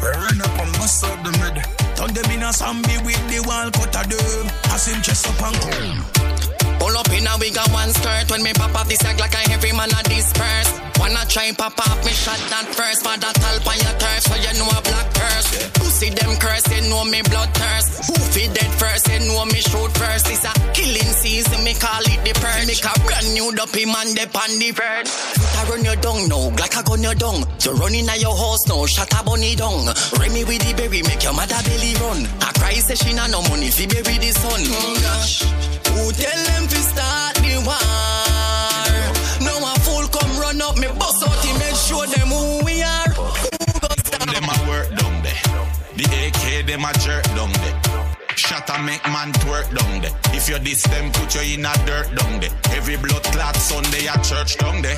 [0.00, 1.56] Run up and bust out the med.
[1.96, 4.46] Turn them in a zombie with the wall cut a them.
[4.72, 6.78] As him chest up and come.
[6.80, 9.34] Pull up in a we got one skirt when me pop off this act like
[9.34, 10.72] a every man a disperse.
[10.98, 14.34] Wanna try pop off me shot that first for that talp on your turf so
[14.40, 15.70] you know a black curse.
[15.78, 18.08] Pussy them curse, they know me blood thirst.
[18.08, 18.17] Who
[22.80, 22.96] purge.
[22.96, 25.10] A brand new dopey man, they on the verge.
[25.56, 27.44] I run your dung now, like a gun your dung.
[27.60, 29.86] You run in your house now, shut a bunny down.
[30.18, 32.26] Remy with the berry, make your mother belly run.
[32.40, 34.60] I cry, say she nah no money, fi bury the son.
[34.66, 35.42] Oh gosh.
[35.88, 37.88] Who tell them to start the war?
[39.44, 42.82] No a fool come run up me bust out him make sure them who we
[42.82, 43.12] are.
[44.28, 45.42] Them a work down there.
[45.96, 48.27] The AK them a jerk down there.
[48.38, 50.14] Shot a make man twerk down there.
[50.32, 52.54] If you diss them, put you in a dirt down there.
[52.70, 54.96] Every blood clot Sunday at church down there.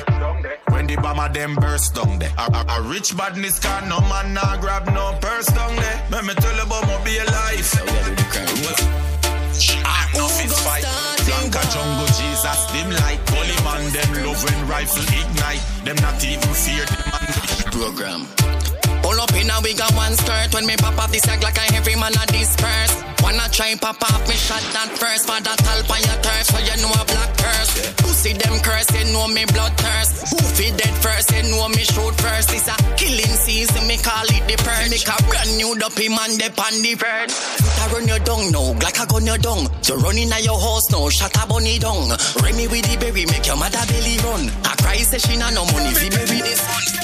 [0.69, 2.31] When the bomber them burst down there.
[2.37, 6.07] A, a, a rich badness car, no man nah grab no purse down there.
[6.11, 7.73] Let me tell you about my be life.
[9.85, 10.85] Ah, no fist fight.
[11.25, 15.65] Blanca jungle Jesus, them like holy man, them love when rifle ignite.
[15.83, 17.71] Them not even fear the man.
[17.73, 18.60] Program.
[19.21, 21.77] Up in a we got one skirt when me pop off this act like a
[21.77, 23.05] every man a disperse.
[23.21, 26.57] Wanna try pop off me shot that first for that talp on your turf so
[26.57, 27.93] you know a black curse.
[28.01, 30.33] Pussy them curse, they know me blood thirst.
[30.33, 32.49] Who feed dead first, they know me shoot first.
[32.49, 34.89] It's a killing season, me call it the purge.
[34.89, 37.33] Make a brand new dopey man, they on the verge.
[37.77, 39.69] I run your dung now, like a gun your dung.
[39.85, 42.09] You run in your house now, shut a bunny down.
[42.41, 44.49] Remy with the berry, make your mother belly run.
[44.65, 47.00] I cry, say she nah no money, fi bury this son.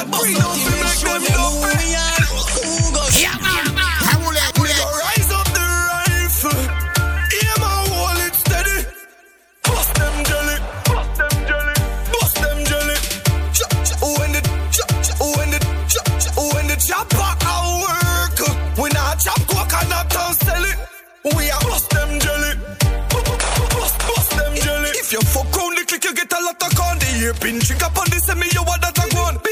[0.00, 1.90] Come run up, me bring up, me make them dopey.
[1.92, 2.16] Yeah,
[4.60, 6.60] We go rise up the rifle.
[7.36, 8.78] Aim hold it steady.
[9.64, 10.56] Bust them jelly.
[10.88, 11.74] Bust them jelly.
[12.12, 12.96] Bust them jelly.
[13.56, 14.00] Chop, chop.
[14.18, 14.40] When the
[14.72, 15.20] chop, chop.
[15.36, 15.60] When the
[15.92, 16.54] chop, chop.
[16.54, 18.38] When the chopper a work.
[18.78, 20.78] We not chop coconut and sell it.
[21.36, 22.52] We a bust them jelly.
[23.10, 24.90] Bust, bust them jelly.
[24.96, 26.98] If you fuck round the click, you get a lot of con.
[26.98, 27.10] The
[27.84, 29.49] up on the semi, you want that a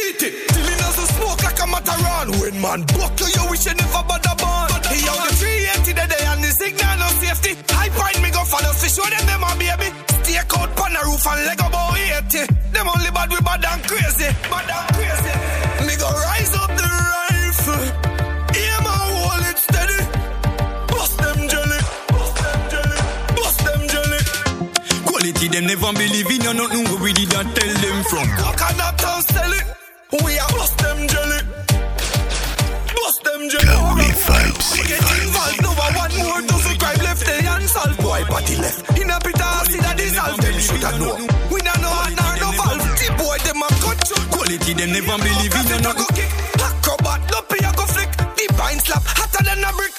[2.69, 4.69] man buck you, wish you never bother born.
[4.93, 7.53] He on the 380 the day and the signal no safety.
[7.73, 9.89] High point me go follow fish, show them them a baby.
[10.21, 12.45] Stake out pan the roof and leg about 80.
[12.77, 14.29] Them only bad we bad and crazy.
[14.53, 15.35] Bad and crazy.
[15.89, 17.87] Me go rise up the rifle.
[18.61, 20.01] Aim and hold it steady.
[20.93, 21.81] Bust them jelly.
[22.13, 22.99] Bust them jelly.
[23.39, 24.21] Bust them jelly.
[25.09, 28.27] Quality them never believe in you, nothing we did not tell them from.
[28.37, 29.78] Coconut and sell it.
[34.53, 34.73] Vibes.
[34.73, 35.63] We get involved.
[35.63, 37.27] No one more doesn't crime left.
[37.27, 37.99] They unsolved.
[38.01, 38.99] Boy, body left.
[38.99, 40.41] In a pit of acid that dissolve.
[40.41, 41.15] Them should have know.
[41.53, 42.85] We don't know how nor no valve.
[42.97, 44.19] The boy them a cut you.
[44.33, 46.03] Quality them never believe in you, nothing.
[46.03, 46.31] go kick.
[46.59, 48.11] Acrobat, lumpy a go flick.
[48.17, 49.98] The pine slap hotter than a brick.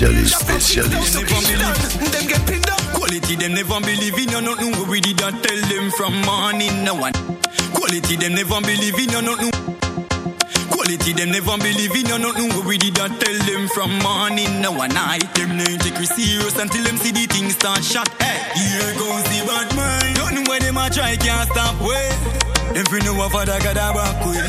[0.00, 2.00] New specialist, specialist.
[2.12, 2.80] Them get pinned up.
[2.94, 6.84] Quality them never believe in you, nothing we did not tell them from morning.
[6.84, 7.12] No one.
[7.74, 9.52] Quality them never believe in you, nothing.
[10.70, 14.60] Quality them never believe in you, nothing we did not tell them from morning.
[14.60, 18.08] No one night them no take we serious until them see the things start shot.
[18.20, 20.18] Hey, here goes the bad mind.
[20.18, 22.10] Nothing where them a try can't stop way.
[22.74, 24.42] Fi know what father got a back way.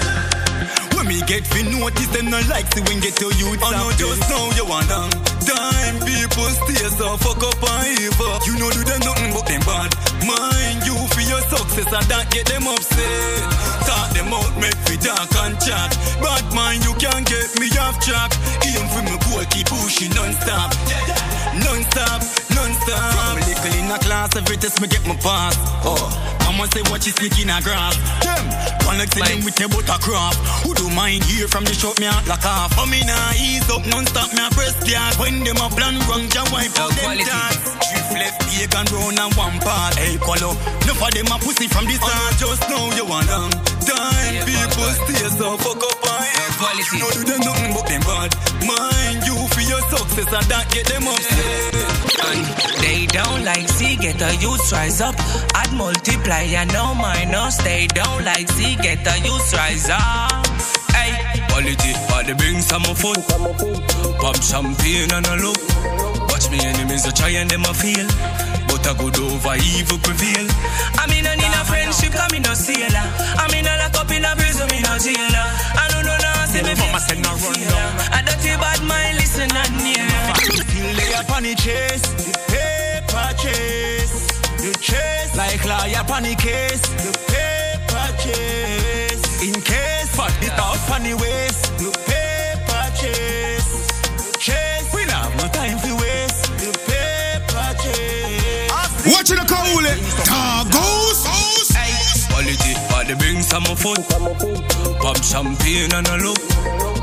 [0.98, 3.62] When me get fi notice them no like see when get to youth.
[3.64, 5.35] I know just now you want them.
[5.46, 8.36] Time people stay so fuck up and evil.
[8.50, 9.94] You know do them nothing but them bad.
[10.26, 13.46] Mind you for your success and that get them upset.
[13.86, 15.94] Talk them out, make fi talk and chat.
[16.18, 18.34] Bad mind you can't get me off track.
[18.66, 20.74] Aim for me goal, keep pushing non-stop.
[21.62, 22.20] Non-stop,
[22.58, 23.14] non-stop.
[23.14, 25.56] From little in a class, every test me get my pass.
[25.86, 26.10] Oh,
[26.56, 28.00] I'ma say what you sneak in a grass.
[28.24, 28.48] Them,
[28.80, 30.40] connect them with your buttercraft.
[30.64, 32.72] Who do mind hear from the shop me out like off?
[32.80, 35.20] Oh, me nah ease up non-stop, me a press gas.
[35.20, 37.76] When them a plan wrong, ja wipe out them dance.
[37.92, 40.00] Drift left, pagan round and one part.
[40.00, 40.56] Hey, color.
[40.88, 42.40] No for them a pussy from the start.
[42.40, 43.75] Just know you want them.
[43.86, 44.46] Time.
[44.46, 46.26] People stay so fuck up on
[46.58, 46.98] quality.
[47.00, 48.32] No do them nothing but them bad.
[48.66, 51.96] Mind you for your success, I don't get them upset.
[52.26, 52.46] And
[52.82, 55.16] they don't like see, get the youth rise up.
[55.54, 57.58] Add multiply, and no minus.
[57.58, 60.46] They don't like see, get the youth rise up.
[60.96, 61.12] Hey,
[61.50, 63.22] quality, body bring some food.
[64.20, 65.60] Pop champagne and a look.
[66.30, 68.55] Watch me enemies, I try and them a feel.
[68.86, 70.46] But I good over evil prevail.
[71.02, 73.02] I mean, I need a friendship, I mean, a sailor.
[73.34, 75.50] I mean, I lock up in a prison, me no jailer.
[75.74, 77.92] I don't know, now, see me Mama said no run down.
[78.14, 80.06] I don't feel bad, mind listen and near.
[80.38, 84.30] Still lay up on the chase, the paper chase,
[84.62, 89.26] the chase like lawyer on the case, the paper chase.
[89.42, 93.90] In case, fuck it off on the waist, the paper chase,
[94.38, 94.94] chase.
[94.94, 96.05] We not have no time for
[99.26, 99.94] Watch it, Kaule.
[100.30, 101.26] Targos.
[102.30, 103.98] Quality, body bring some food.
[105.02, 106.38] Pop champagne and a look.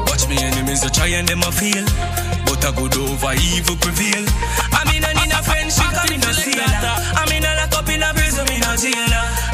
[0.06, 1.84] Watch me enemies, I try and them a feel.
[2.46, 4.22] But I good over evil prevail.
[4.70, 6.62] I mean, I need a friendship, I mean, no sailor.
[6.62, 9.51] I mean, I lock up in a prison, me no jailer.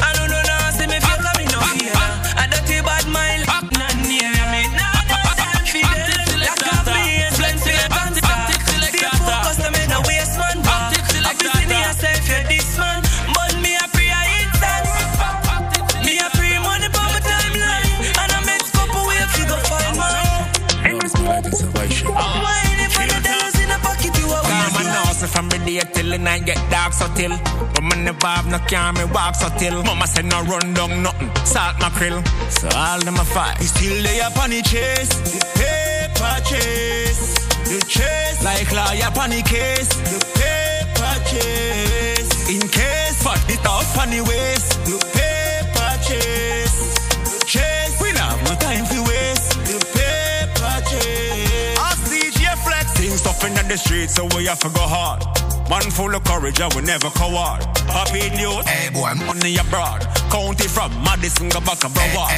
[26.09, 27.37] Day till get dark so till.
[27.73, 29.83] But me never have no car, me walk so till.
[29.83, 32.23] Mama said no run down nothing, salt mackerel.
[32.49, 33.59] So all them a fight.
[33.59, 37.35] We still lay up on the chase, the paper chase,
[37.69, 42.49] the chase like lawyer on the case, the paper chase.
[42.49, 48.01] In case, fuck it off on the waist, the paper chase, The chase.
[48.01, 51.77] We not have no time for waste, the paper chase.
[51.77, 52.93] Ask DJ Flex.
[52.93, 55.23] Things tough in the streets, so we have to go hard.
[55.69, 57.61] Man full of courage, I will never coward.
[57.93, 60.01] Happy youth, hey boy, money abroad.
[60.33, 62.29] County from Madison, go back and Broward.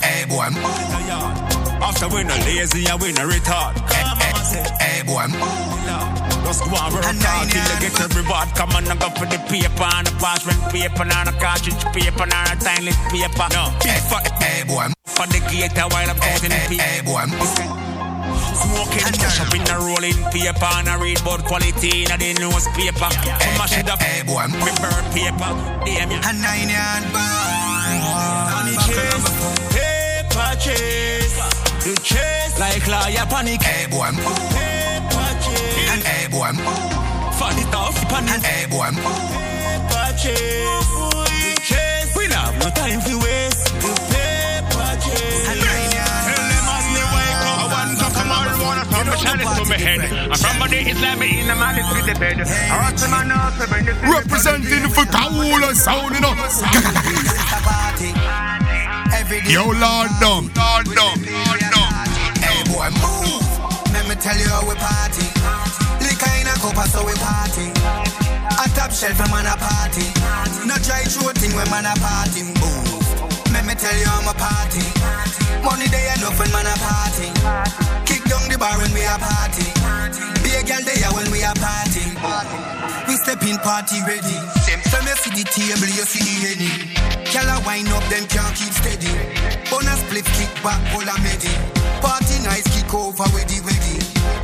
[0.00, 0.48] Hey boy,
[1.84, 3.76] after we no lazy and we no retard.
[4.80, 5.28] Hey boy,
[6.48, 8.48] just go and work hard till you get a reward.
[8.56, 12.24] Come on and go for the paper and the parchment paper and the cartridge paper
[12.24, 13.48] and a tiny paper.
[13.52, 16.80] No, big for hey boy, for the gator while I'm counting the paper.
[16.80, 17.83] Hey boy.
[18.54, 23.10] Smoking, push up in the rolling paper and I read about quality in the newspaper.
[23.26, 25.50] Yeah, mash it up, hey boy, me burn paper.
[25.84, 26.20] Damn ya.
[26.22, 26.70] And nine
[28.54, 29.28] On the chase,
[29.74, 31.36] paper chase,
[31.82, 33.62] the chase like lawyer panic.
[33.62, 34.10] Hey boy,
[34.54, 36.52] paper chase, and hey boy,
[37.34, 38.30] fan it off, panic.
[38.34, 40.86] And hey boy, paper chase,
[41.42, 42.16] the chase.
[42.16, 43.23] We not have no time for
[49.78, 50.00] head.
[50.30, 52.40] I'm from the Islamic in the malice with the bed.
[52.40, 56.34] I want to man up to bring the Representing for Kaula sound, you know.
[59.50, 60.50] Yo, Lord Dumb.
[60.54, 61.20] Lord Dumb.
[62.44, 63.44] Hey boy, move.
[63.92, 65.26] Let me tell you how we party.
[66.00, 67.70] Liquor in a cup, so we party.
[68.54, 70.06] A top shelf, a man a party.
[70.66, 72.42] No try through thing when man a party.
[72.60, 72.83] Move.
[73.64, 74.84] Let me tell you how my party.
[75.64, 77.32] Money they enough when man a party.
[78.04, 79.64] Kick down the bar when we a party.
[80.44, 82.04] Be a girl there when we a party.
[83.08, 84.36] We step in party ready.
[84.68, 86.72] Same time you see the table, you see the henny.
[87.32, 89.08] Girl a wind up, them can't keep steady.
[89.72, 91.48] Bonus split, kick back, all a medi.
[92.04, 93.96] Party nice, kick over, weddy, weddy.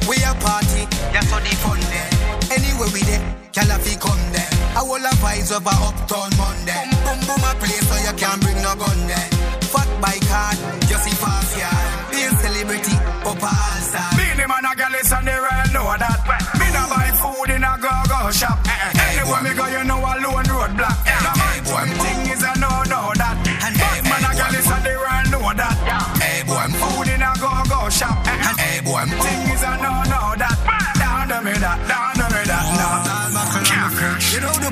[0.08, 2.19] We a party, that's how the fun there.
[2.51, 3.22] Anywhere we there,
[3.55, 4.51] girl a fi come there.
[4.74, 6.74] I will have vibes over uptown Monday.
[6.74, 9.28] Boom, boom, boom, a place so you can't bring no gun there.
[9.70, 10.59] Fat by card,
[10.90, 12.11] you see fast yard.
[12.11, 14.11] Be a celebrity, up a all star.
[14.18, 16.18] Beanie man a is on the rail, know that.
[16.59, 18.59] Me no buy food in a go-go shop.
[18.98, 20.98] Anywhere me go, you know a lone road block.
[21.07, 23.38] No man to me thing is a no-no that.
[23.78, 25.76] But man a gal is on the rail, know that.
[26.18, 28.26] Hey, boy, food in a go-go shop.
[28.26, 30.59] Thing is a no-no that.
[30.98, 32.19] Down me that, down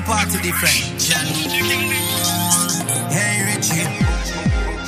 [0.09, 0.73] party different.
[3.13, 3.85] Hey Richie.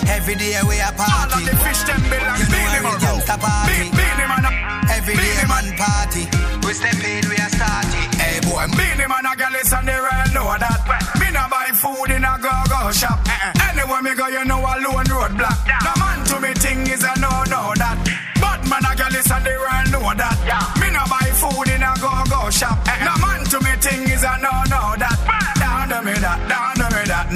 [0.10, 1.14] Every day we a party.
[1.14, 3.70] All of the fish them belong You know every gangsta party.
[3.70, 4.46] Be- Beanie man.
[4.90, 6.26] Every day Beanie man party.
[6.66, 8.16] We step in, we a start it.
[8.18, 10.82] Hey boy, Beanie man a gal is on the rail, know that.
[11.22, 13.22] Me no buy food in a go-go shop.
[13.22, 13.70] Uh-uh.
[13.70, 15.58] Anywhere me go, you know a lone road block.
[15.86, 17.98] No man to me thing is a no-no that.
[18.42, 20.38] But man a gal is on the rail, know that.
[20.82, 22.81] Me no buy food in a go-go shop.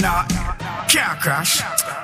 [0.02, 0.28] Can't
[0.92, 1.62] car crash,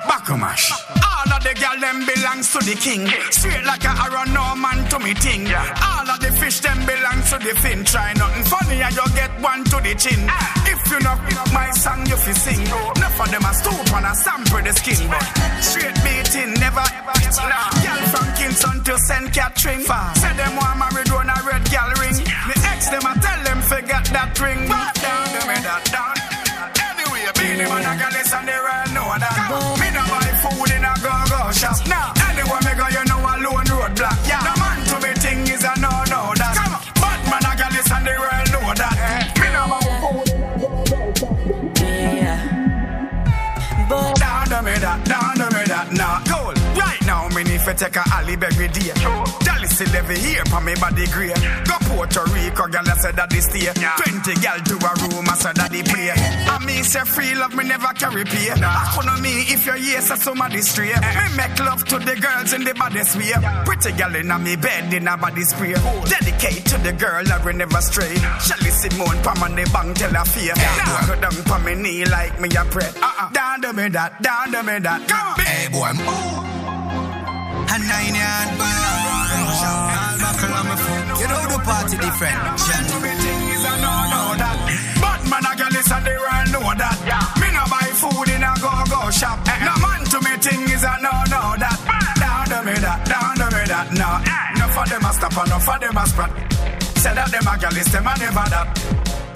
[0.07, 0.71] back mash.
[0.71, 3.07] All of the girl them belongs to the king.
[3.31, 5.47] Straight like a arrow, no man to me ting.
[5.51, 7.83] All of the fish them belongs to the fin.
[7.83, 10.23] Try nothing funny and you get one to the chin.
[10.71, 11.19] If you know
[11.51, 12.61] my song, you fi sing.
[12.61, 15.09] Enough of them a stoop and a sample the skin.
[15.11, 15.23] But
[15.59, 16.83] straight beating, never.
[17.43, 17.71] Nah.
[17.83, 19.33] Girl from Kingston to St.
[19.33, 19.83] Catherine.
[20.15, 21.29] Say them want married on
[47.91, 48.91] me need to take a alley every day.
[49.43, 51.33] Dolly still every here for me body grey.
[51.65, 53.71] Go Puerto Rico, girl, I said that they stay.
[53.73, 56.11] Twenty girl to a room, I said that they play.
[56.11, 58.51] I mean, say free love, me never carry pay.
[58.51, 60.91] I couldn't me if you're yes, so somebody stray.
[60.91, 60.99] Eh.
[60.99, 63.39] Me make love to the girls in the body sphere.
[63.65, 65.73] Pretty girl in a me bed in a body spray.
[65.73, 68.15] Dedicate to the girl that we never stray.
[68.39, 70.53] Shelly Simone, pam on the bang, tell her fear.
[70.55, 72.89] Now go down for me knee like me a pray.
[73.01, 73.31] Uh-uh.
[73.31, 75.07] Down to me that, down to me that.
[75.07, 75.39] Come on.
[75.39, 76.50] Hey boy, move.
[77.71, 78.83] A nine yard burn.
[79.47, 81.07] All buckle on my foot.
[81.21, 82.35] You know the party different.
[84.99, 86.99] Bad man a girl is on the world know that.
[87.39, 89.39] Me no buy food in a go-go shop.
[89.63, 91.79] No man to me thing is a no-no that.
[92.19, 93.87] Down to me that, down to me that.
[93.95, 94.19] No,
[94.51, 96.31] enough of them a stop and enough of them a sprat.
[96.99, 98.67] Say that them a girl is them a never that.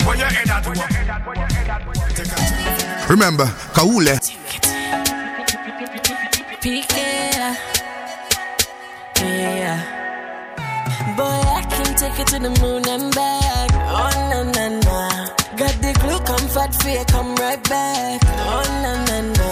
[0.04, 0.64] Where you head at?
[2.16, 4.20] Take a Remember, Kaule.
[6.60, 6.95] PK.
[9.66, 9.82] Yeah.
[11.18, 13.70] Boy, I can take it to the moon and back.
[13.98, 15.00] Oh, na na na.
[15.58, 18.22] Got the glue, come fat fear, come right back.
[18.54, 19.50] Oh, na na na.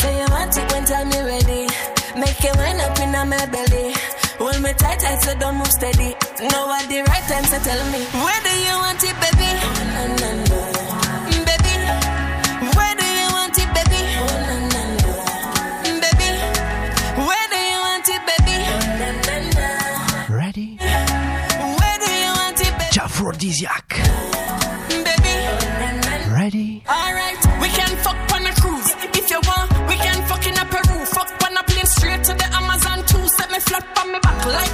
[0.00, 1.68] Say you want it when time you ready.
[2.16, 3.92] Make it wind up in my belly.
[4.40, 6.16] Hold me tight, tight, so don't move steady.
[6.48, 8.00] Know at the right time, so tell me.
[8.24, 9.50] Where do you want it, baby?
[9.60, 10.53] Oh, na na na.
[23.44, 23.66] Baby?
[23.66, 23.88] Aphrodisiac.
[24.88, 25.34] Baby.
[26.32, 26.84] Ready?
[26.88, 28.90] Alright, we can fuck on a cruise.
[29.14, 31.04] If you want, we can fuck in a Peru.
[31.06, 33.26] Fuck on a plane straight to the Amazon too.
[33.36, 34.73] Set me flat on me back like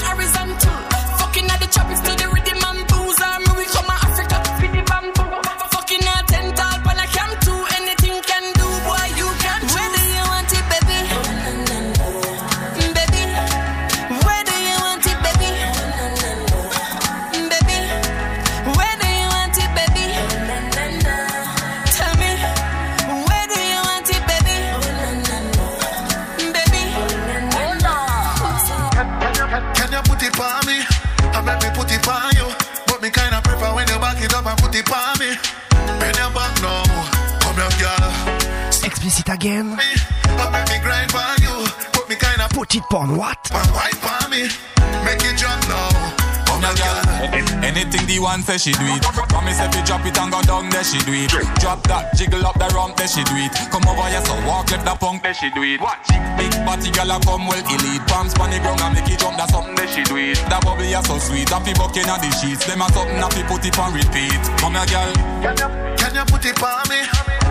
[48.50, 49.02] say she do it.
[49.30, 51.30] Promise if you drop it and go down, there she do it.
[51.62, 53.54] Drop that, jiggle up the rump, there she do it.
[53.70, 55.78] Come over here, so walk left the punk, there she do it.
[55.78, 56.10] Watch.
[56.34, 58.02] Big body girl a come well elite.
[58.10, 60.38] Palms on the ground and make it jump, that's something there she do it.
[60.50, 62.66] That bubble is so sweet, happy bucking on the sheets.
[62.66, 64.42] Them a something happy put it on repeat.
[64.58, 65.12] Come here, girl.
[65.94, 67.00] Can you put it on me?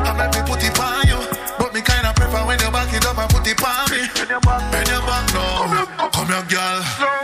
[0.03, 1.19] I bet me put it on you.
[1.55, 4.03] But me kinda prefer when you back it up and put it on me.
[4.03, 6.79] When you back now, come here, girl.
[6.99, 7.18] Slow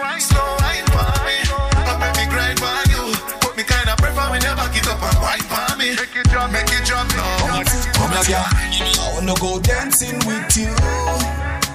[8.16, 8.48] Come here, girl.
[8.48, 10.72] I wanna go dancing with you,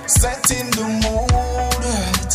[0.09, 1.29] setting the mood
[1.85, 2.33] right.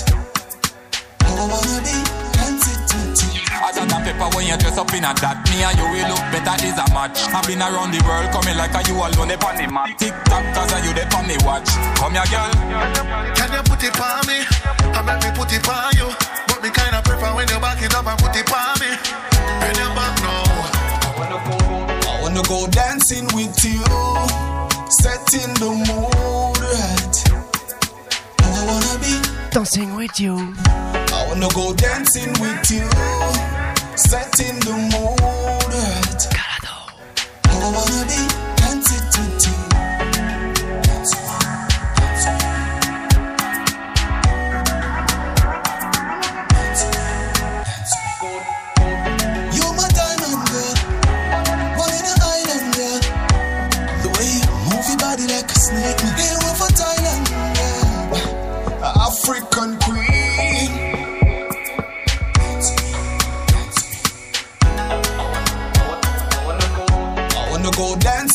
[1.26, 1.98] I wanna be
[2.38, 3.42] dancing with you.
[3.66, 6.22] As a pepper when you dress up in a that Me and you will look
[6.30, 9.42] better is a match I've been around the world coming like a you alone up
[9.42, 11.66] on the map Tick tock cause I you dey on me watch
[11.98, 12.54] Come here girl
[13.34, 14.46] Can you put it on me?
[14.94, 16.14] I bet me put it on you.
[16.46, 18.94] But me kinda prefer when you back it up and put it on me.
[19.66, 20.45] When you back now.
[22.36, 23.80] I wanna go dancing with you,
[24.90, 27.16] setting the mood right.
[28.42, 29.14] I wanna be
[29.52, 30.54] Dancing with you.
[30.66, 32.90] I wanna go dancing with you,
[33.96, 35.22] setting the mood
[35.72, 36.28] right.
[37.46, 38.55] I wanna be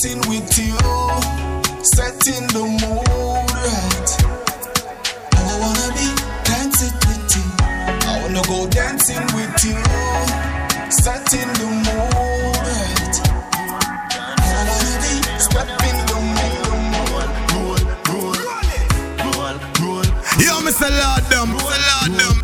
[0.02, 0.78] dancing with you,
[1.82, 4.10] setting the mood right.
[5.36, 6.08] I wanna be
[6.42, 7.44] dancing with you.
[8.08, 9.76] I wanna go dancing with you,
[10.88, 13.14] setting the mood right.
[14.40, 16.64] I wanna be stepping the mood,
[17.52, 17.76] roll,
[18.08, 18.40] roll,
[19.36, 20.08] roll, roll.
[20.40, 20.88] Yo, Mr.
[20.88, 21.76] Lord them, Mr.
[21.88, 22.36] Lord them,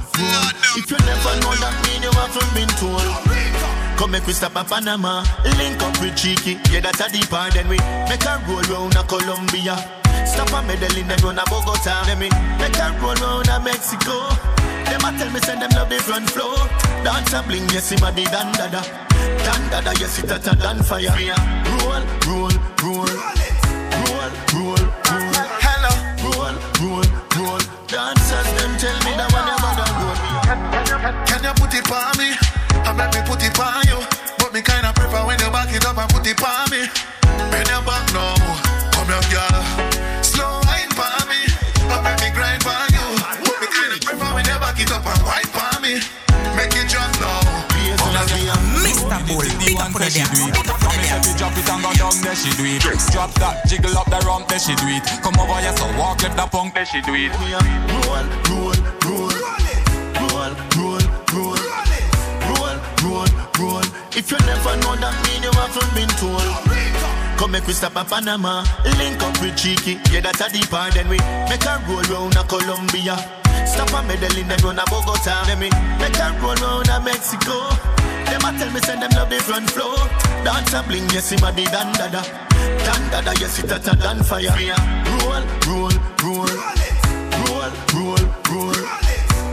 [0.77, 3.26] If you never know that mean you haven't been told.
[3.97, 5.25] Come make we stop at Panama,
[5.57, 6.61] link up with Cheeky.
[6.71, 7.79] Yeah, that's a deeper than we
[8.13, 9.77] make a roll round a Colombia.
[10.29, 12.05] Stop a Medellin and run a Bogota.
[12.05, 12.29] Let me
[12.61, 14.29] make a roll round a Mexico.
[14.85, 16.57] Them a tell me send them love the front floor.
[17.05, 18.85] Dance a bling, yes, him a the dan dada.
[19.49, 21.17] Dan dada, yes, it a dan fire.
[21.81, 22.53] Roll, roll,
[22.85, 23.09] roll.
[23.97, 25.49] Roll, roll, roll.
[25.65, 25.93] Hello.
[26.21, 27.63] Roll, roll, roll.
[27.89, 30.17] Dancers, them tell me that one never done roll.
[31.25, 32.56] Can you put it on me?
[32.87, 33.99] I make me put it on you.
[34.39, 36.87] But me kinda prefer when you back it up and put it on me.
[37.51, 38.39] Bend your back now.
[38.95, 39.59] Come here, girl.
[40.23, 41.51] Slow wine for me.
[41.91, 43.07] I make me grind for you.
[43.43, 45.99] But me kinda prefer when you back it up and wine for me.
[46.55, 47.67] Make it jump now.
[48.87, 49.19] Mr.
[49.27, 50.55] Bull, the one say she do it.
[50.55, 52.83] Come me say fi drop it and go down, there she do it.
[53.11, 55.03] Drop that, jiggle up the rump, there she do it.
[55.23, 57.33] Come over here, so walk left the punk, there she do it.
[57.35, 58.75] Roll, roll,
[59.05, 59.31] roll.
[59.31, 59.66] Roll,
[64.17, 66.41] If you never know that mean you haven't been told.
[67.37, 68.65] Come make we stop at Panama,
[68.97, 70.01] link up with Cheeky.
[70.09, 71.21] Yeah, that's a deeper than we
[71.53, 73.13] make a roll round a Colombia.
[73.69, 75.45] Stop a Medellin and run a Bogota.
[75.45, 75.69] Let me
[76.01, 77.69] make a roll round a Mexico.
[78.25, 80.01] Them a tell me send them love the front floor.
[80.49, 82.25] Dance a bling, yes, him a the dan dada.
[82.89, 84.49] Dan dada, yes, it a dan fire.
[85.21, 85.93] Roll, roll,
[86.25, 86.49] roll.
[87.45, 88.81] Roll, roll, roll.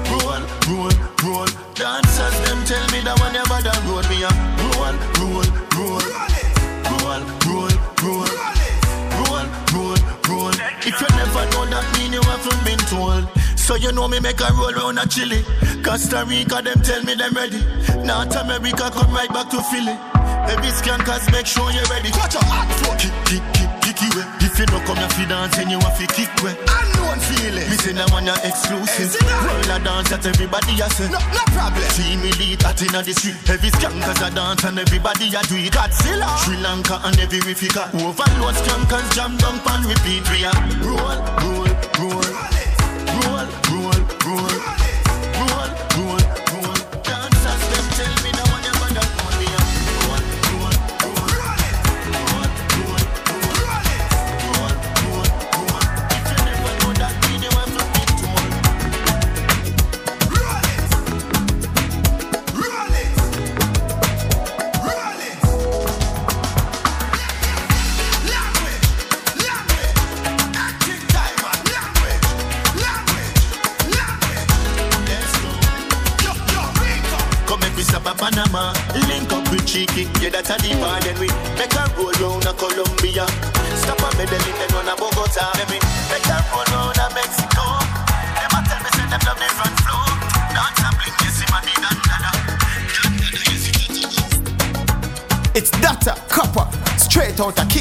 [0.08, 1.52] Roll, roll, roll.
[1.76, 4.53] Dancers, them tell me that one never done roll me a
[4.84, 5.44] roll, roll,
[5.78, 6.02] roll.
[6.92, 8.28] Roll, roll, roll.
[9.24, 10.56] Roll, roll, roll.
[10.84, 13.28] If you never know that mean you haven't been told.
[13.58, 15.44] So you know me make a roll round a Chile.
[15.84, 17.60] Costa Rica, them tell me them ready.
[18.04, 19.96] North America, come right back to Philly.
[20.48, 22.12] Baby skankers, make sure you're ready.
[22.12, 22.96] Watch your hot flow.
[22.98, 24.43] Kick, kick, kick, kicky way.
[24.54, 26.54] If you no come here for dance, then you have to kick way.
[26.54, 27.66] Unknown feeling.
[27.66, 29.18] Me say that one you exclusive.
[29.26, 31.10] Roll a dance that everybody a say.
[31.10, 31.82] No, no problem.
[31.98, 33.34] See me lead that inna the street.
[33.50, 35.74] Heavy skankers a dance and everybody a do it.
[35.74, 36.30] Godzilla.
[36.46, 37.90] Sri Lanka and every Rifika.
[37.98, 40.22] Overload skankers jam down and repeat.
[40.30, 40.54] We a
[40.86, 42.22] roll, roll, roll.
[42.22, 42.63] Roll,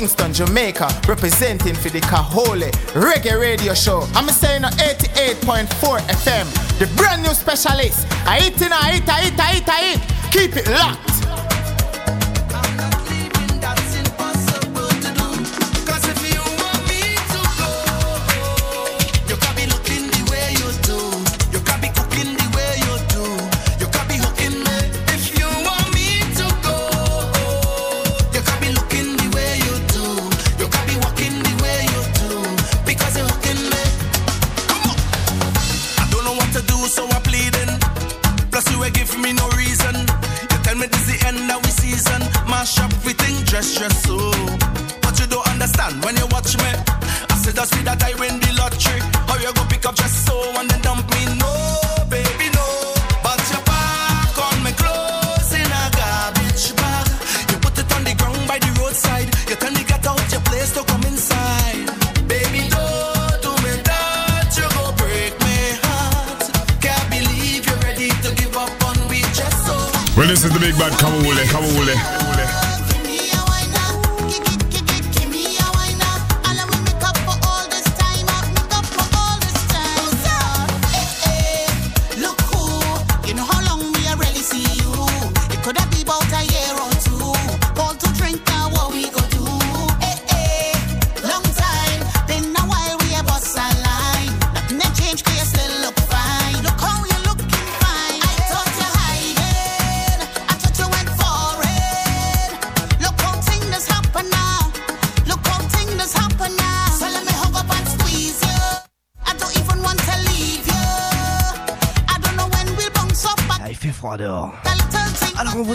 [0.03, 4.01] Kingston, Jamaica, representing for the Kahole Reggae Radio Show.
[4.17, 8.09] I'm saying on 88.4 FM, the brand new specialist.
[8.27, 10.33] I in, I hit, I hit, I hit, I hit.
[10.33, 11.12] Keep it locked.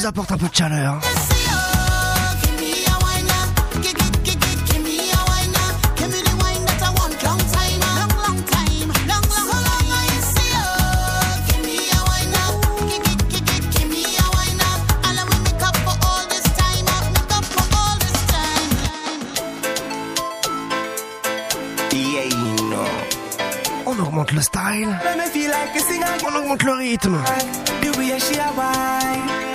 [0.07, 0.99] Apporte un peu de chaleur.
[23.85, 24.87] On augmente le style.
[26.25, 27.17] On augmente le rythme.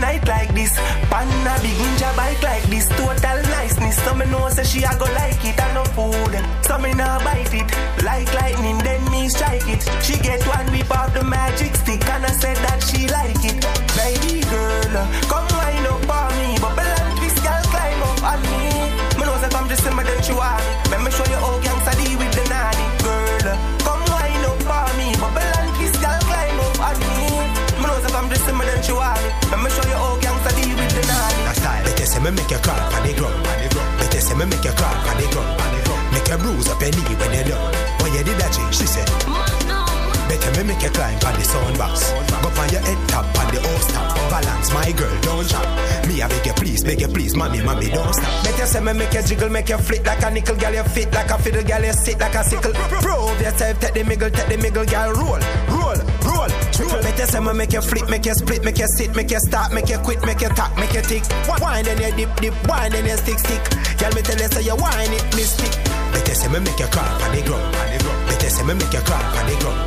[0.00, 0.72] night like this?
[1.12, 2.88] Pan a big ninja bike like this?
[2.88, 3.96] Total niceness.
[4.02, 6.34] So me know say she a go like it and no food.
[6.66, 7.68] So me nah bite it.
[8.02, 9.82] Like lightning, then me strike it.
[10.02, 13.60] She get one whip off the magic stick and I said that she like it.
[13.96, 14.94] Baby girl,
[15.30, 16.58] come wind up on me.
[16.58, 18.64] Bubble and twist, girl, climb up on me.
[19.18, 20.89] Me know that I'm just simmer than you want
[32.30, 33.42] me make you crawl on the ground.
[33.98, 35.50] Better say me make you crawl on the ground.
[36.14, 37.74] Make you bruise up your knee when you're done.
[38.02, 39.08] When you did that, she said.
[40.30, 41.96] Better me make you climb on the soundbox.
[42.42, 44.14] Go on your head top on the house top.
[44.30, 45.66] Balance, my girl, don't drop.
[46.06, 48.44] Me, I beg you, please, beg you, please, mommy, mommy, don't stop.
[48.44, 51.12] Better say me make you jiggle, make you flit like a nickel, girl, you fit
[51.12, 52.72] like a fiddle, girl, you sit like a sickle.
[52.72, 55.42] Prove yourself, take the miggle, take the miggle, girl, roll,
[55.74, 55.98] roll,
[56.40, 56.70] roll.
[57.30, 59.88] Say me make you flip, make you split, make you sit, make you stop, make
[59.88, 61.22] you quit, make you tap, make you tick.
[61.60, 63.62] Wine then you dip, dip, wine then you stick, stick.
[64.00, 65.70] Girl, me tell you say you wine it, mystic.
[66.12, 67.70] Better say me make you crawl on the ground.
[68.26, 69.84] Better say me make you crawl on the ground.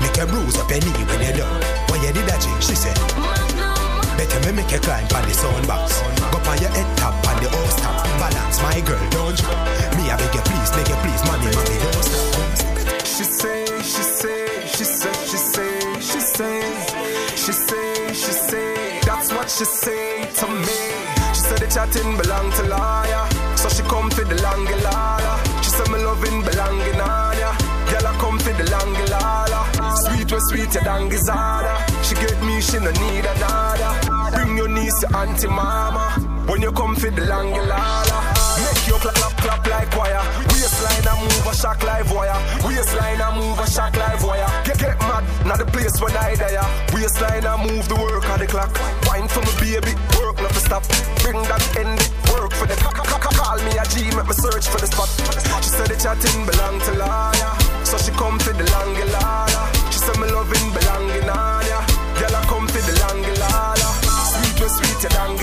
[0.00, 1.60] Make you bruise up your knee when you're done.
[1.92, 2.96] When you did that, G, she said.
[4.16, 6.00] Better me make you climb on the soundbox.
[6.32, 8.02] Go on your head top on the house top.
[8.18, 9.52] Balance, my girl, don't you?
[10.00, 12.40] Me, I beg you, please, beg you, please, mommy, mommy, don't stop.
[13.04, 15.36] She say, she say, she say, she say, she
[19.60, 20.80] she say to me.
[21.36, 25.32] She said the chatting belong to liar, so she come for the langilala.
[25.62, 27.50] She said my loving belong in ya.
[27.90, 29.60] Girl, I come for the langilala.
[30.04, 31.74] Sweet was sweet, your dangizada.
[32.02, 33.92] She get me, she no need another.
[34.34, 36.08] Bring your niece to auntie mama.
[36.48, 38.29] When you come for the langilala.
[39.00, 40.22] Clap, clap, clap like wire.
[40.52, 42.36] Waistline and move a shock live wire.
[42.64, 44.48] Waistline and move a shock live wire.
[44.64, 46.60] Get, get mad, not the place when I there.
[46.92, 48.72] Waistline and move the work on the clock.
[49.08, 50.84] Wine for me baby, work not to stop.
[51.24, 52.00] Bring that end,
[52.32, 52.76] work for the
[53.40, 55.08] Call me a G, make me search for the spot.
[55.64, 57.52] She said the chatting belong to liar.
[57.82, 59.62] So she come for the langilala.
[59.90, 61.80] She said me loving belonging on ya.
[62.20, 63.88] Girl, I come for the langilala.
[64.28, 65.39] Sweet was sweet, your dangizala.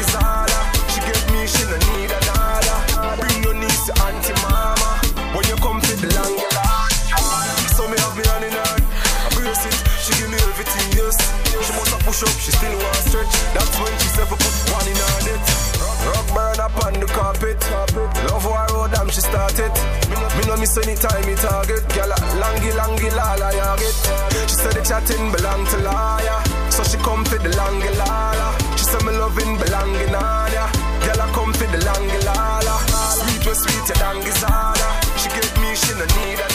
[20.75, 21.87] No, me no miss any time me target.
[21.95, 24.49] Girl, langy langy lala ya get.
[24.49, 28.57] She said the chatting belong to liar, so she come for the langy lala.
[28.75, 30.67] She said me loving belonging on ya.
[31.07, 32.75] I come for the langy lala.
[33.17, 34.89] Sweet was sweet, your dangy zada.
[35.17, 36.46] She get me, she no need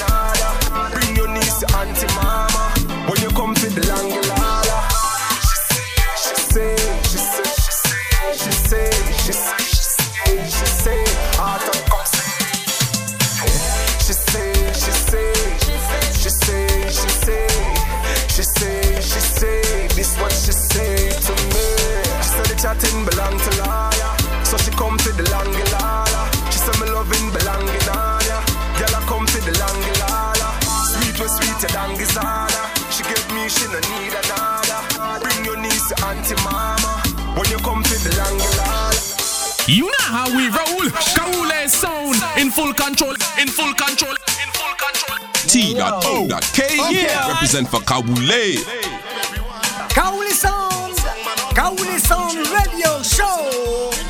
[39.69, 40.91] You know how we roll.
[41.17, 43.15] Kaule sound in full control.
[43.41, 44.13] In full control.
[44.13, 45.19] In full control.
[45.49, 46.59] T.O.K.
[46.91, 47.29] Yeah.
[47.33, 48.57] Represent for Kabule.
[49.91, 50.97] Kauli Sound,
[51.55, 54.02] Kauli Sound Radio Show.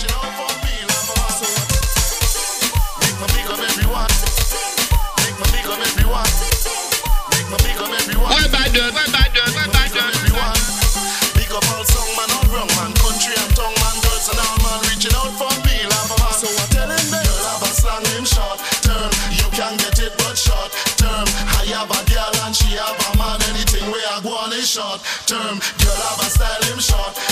[24.73, 25.61] short term.
[25.85, 27.32] Girl, have a style him short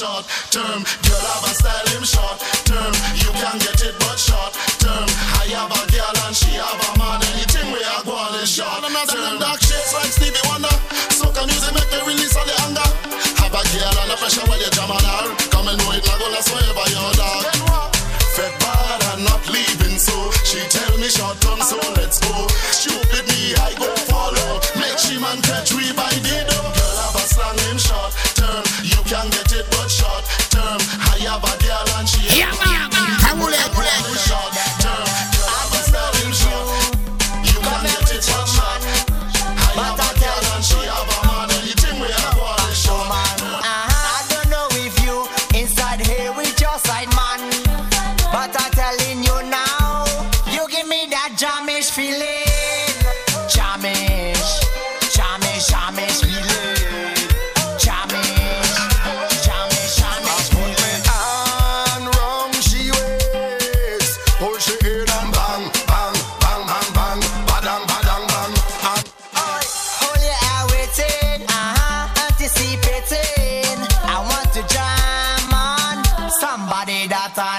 [0.00, 0.80] short term.
[1.04, 2.92] Girl have a style him short term.
[3.20, 5.04] You can get it but short term.
[5.36, 7.20] I have a girl and she have a man.
[7.36, 8.80] Anything we are going is short.
[8.80, 10.72] I'm not dark shades like Stevie Wonder.
[11.12, 12.88] So can music make me release all the anger?
[13.44, 15.36] Have a girl and a pressure while you jam on her.
[15.52, 16.40] Come and know it, not gonna
[16.72, 17.44] by your dog.
[18.32, 20.16] Fed bad and not leaving, so
[20.48, 22.49] she tell me short term, so let's go.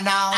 [0.03, 0.31] now.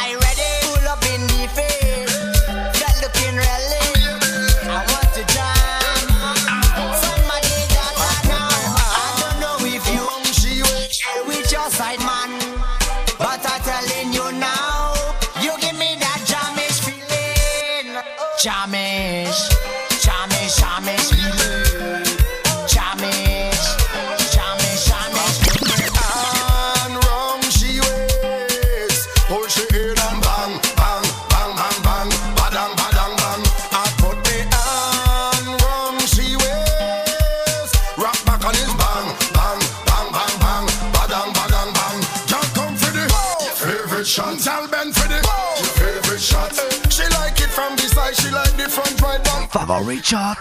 [49.85, 50.37] Richard.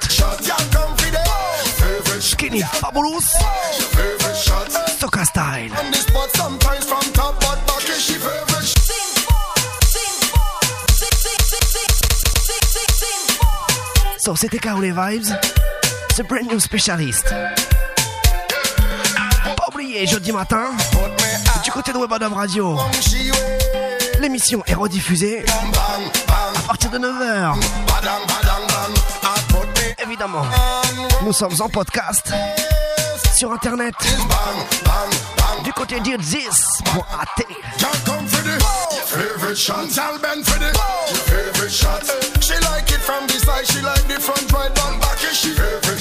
[2.20, 3.24] Skinny Fabulous.
[5.00, 5.72] Soca Style.
[14.18, 15.34] So c'était Kaole Vibes,
[16.16, 17.34] The Brand New Specialist.
[19.44, 20.70] Pas oublier jeudi matin,
[21.64, 22.78] du côté de Webadam Radio,
[24.20, 25.44] l'émission est rediffusée
[26.56, 27.54] à partir de 9h
[30.12, 30.44] évidemment.
[31.22, 32.32] Nous sommes en podcast.
[33.34, 33.94] Sur internet.
[35.64, 37.42] Du côté d'Irzis.at.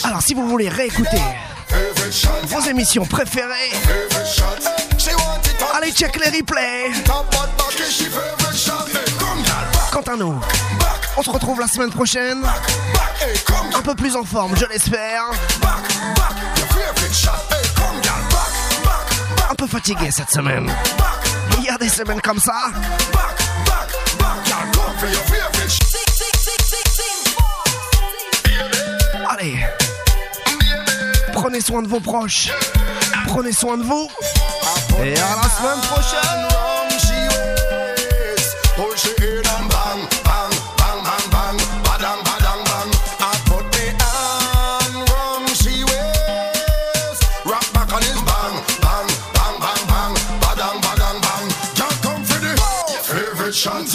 [0.03, 1.21] Alors si vous voulez réécouter
[2.43, 3.71] vos émissions préférées,
[5.73, 6.91] allez check les replays.
[9.91, 10.39] Quant à nous.
[11.17, 12.41] On se retrouve la semaine prochaine.
[13.75, 15.25] Un peu plus en forme, je l'espère.
[19.49, 20.71] Un peu fatigué cette semaine.
[21.57, 22.55] Il y a des semaines comme ça.
[29.29, 29.65] Allez,
[31.33, 32.49] prenez soin de vos proches,
[33.27, 34.09] prenez soin de vous,
[35.03, 36.80] et à la semaine prochaine.
[53.61, 53.85] Shall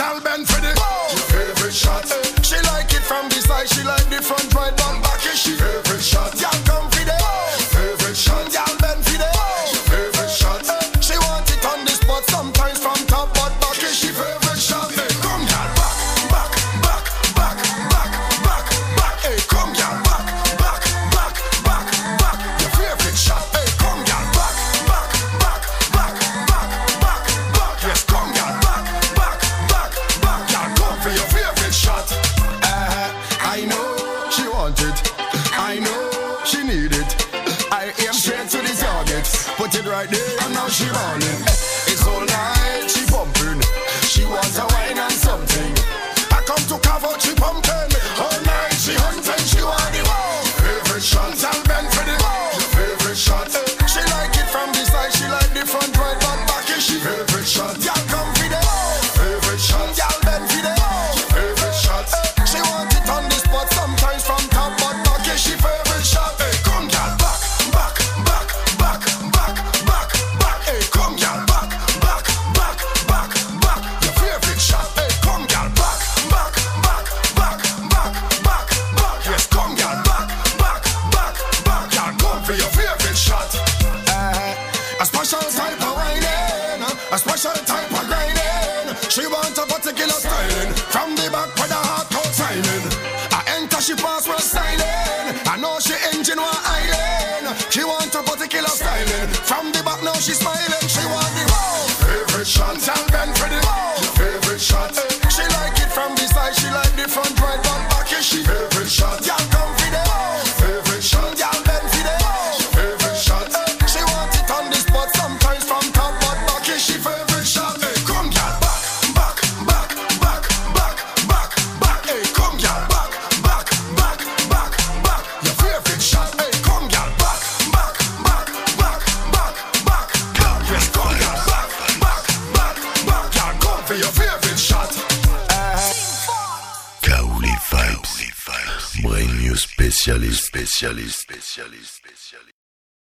[140.82, 141.15] Vibes.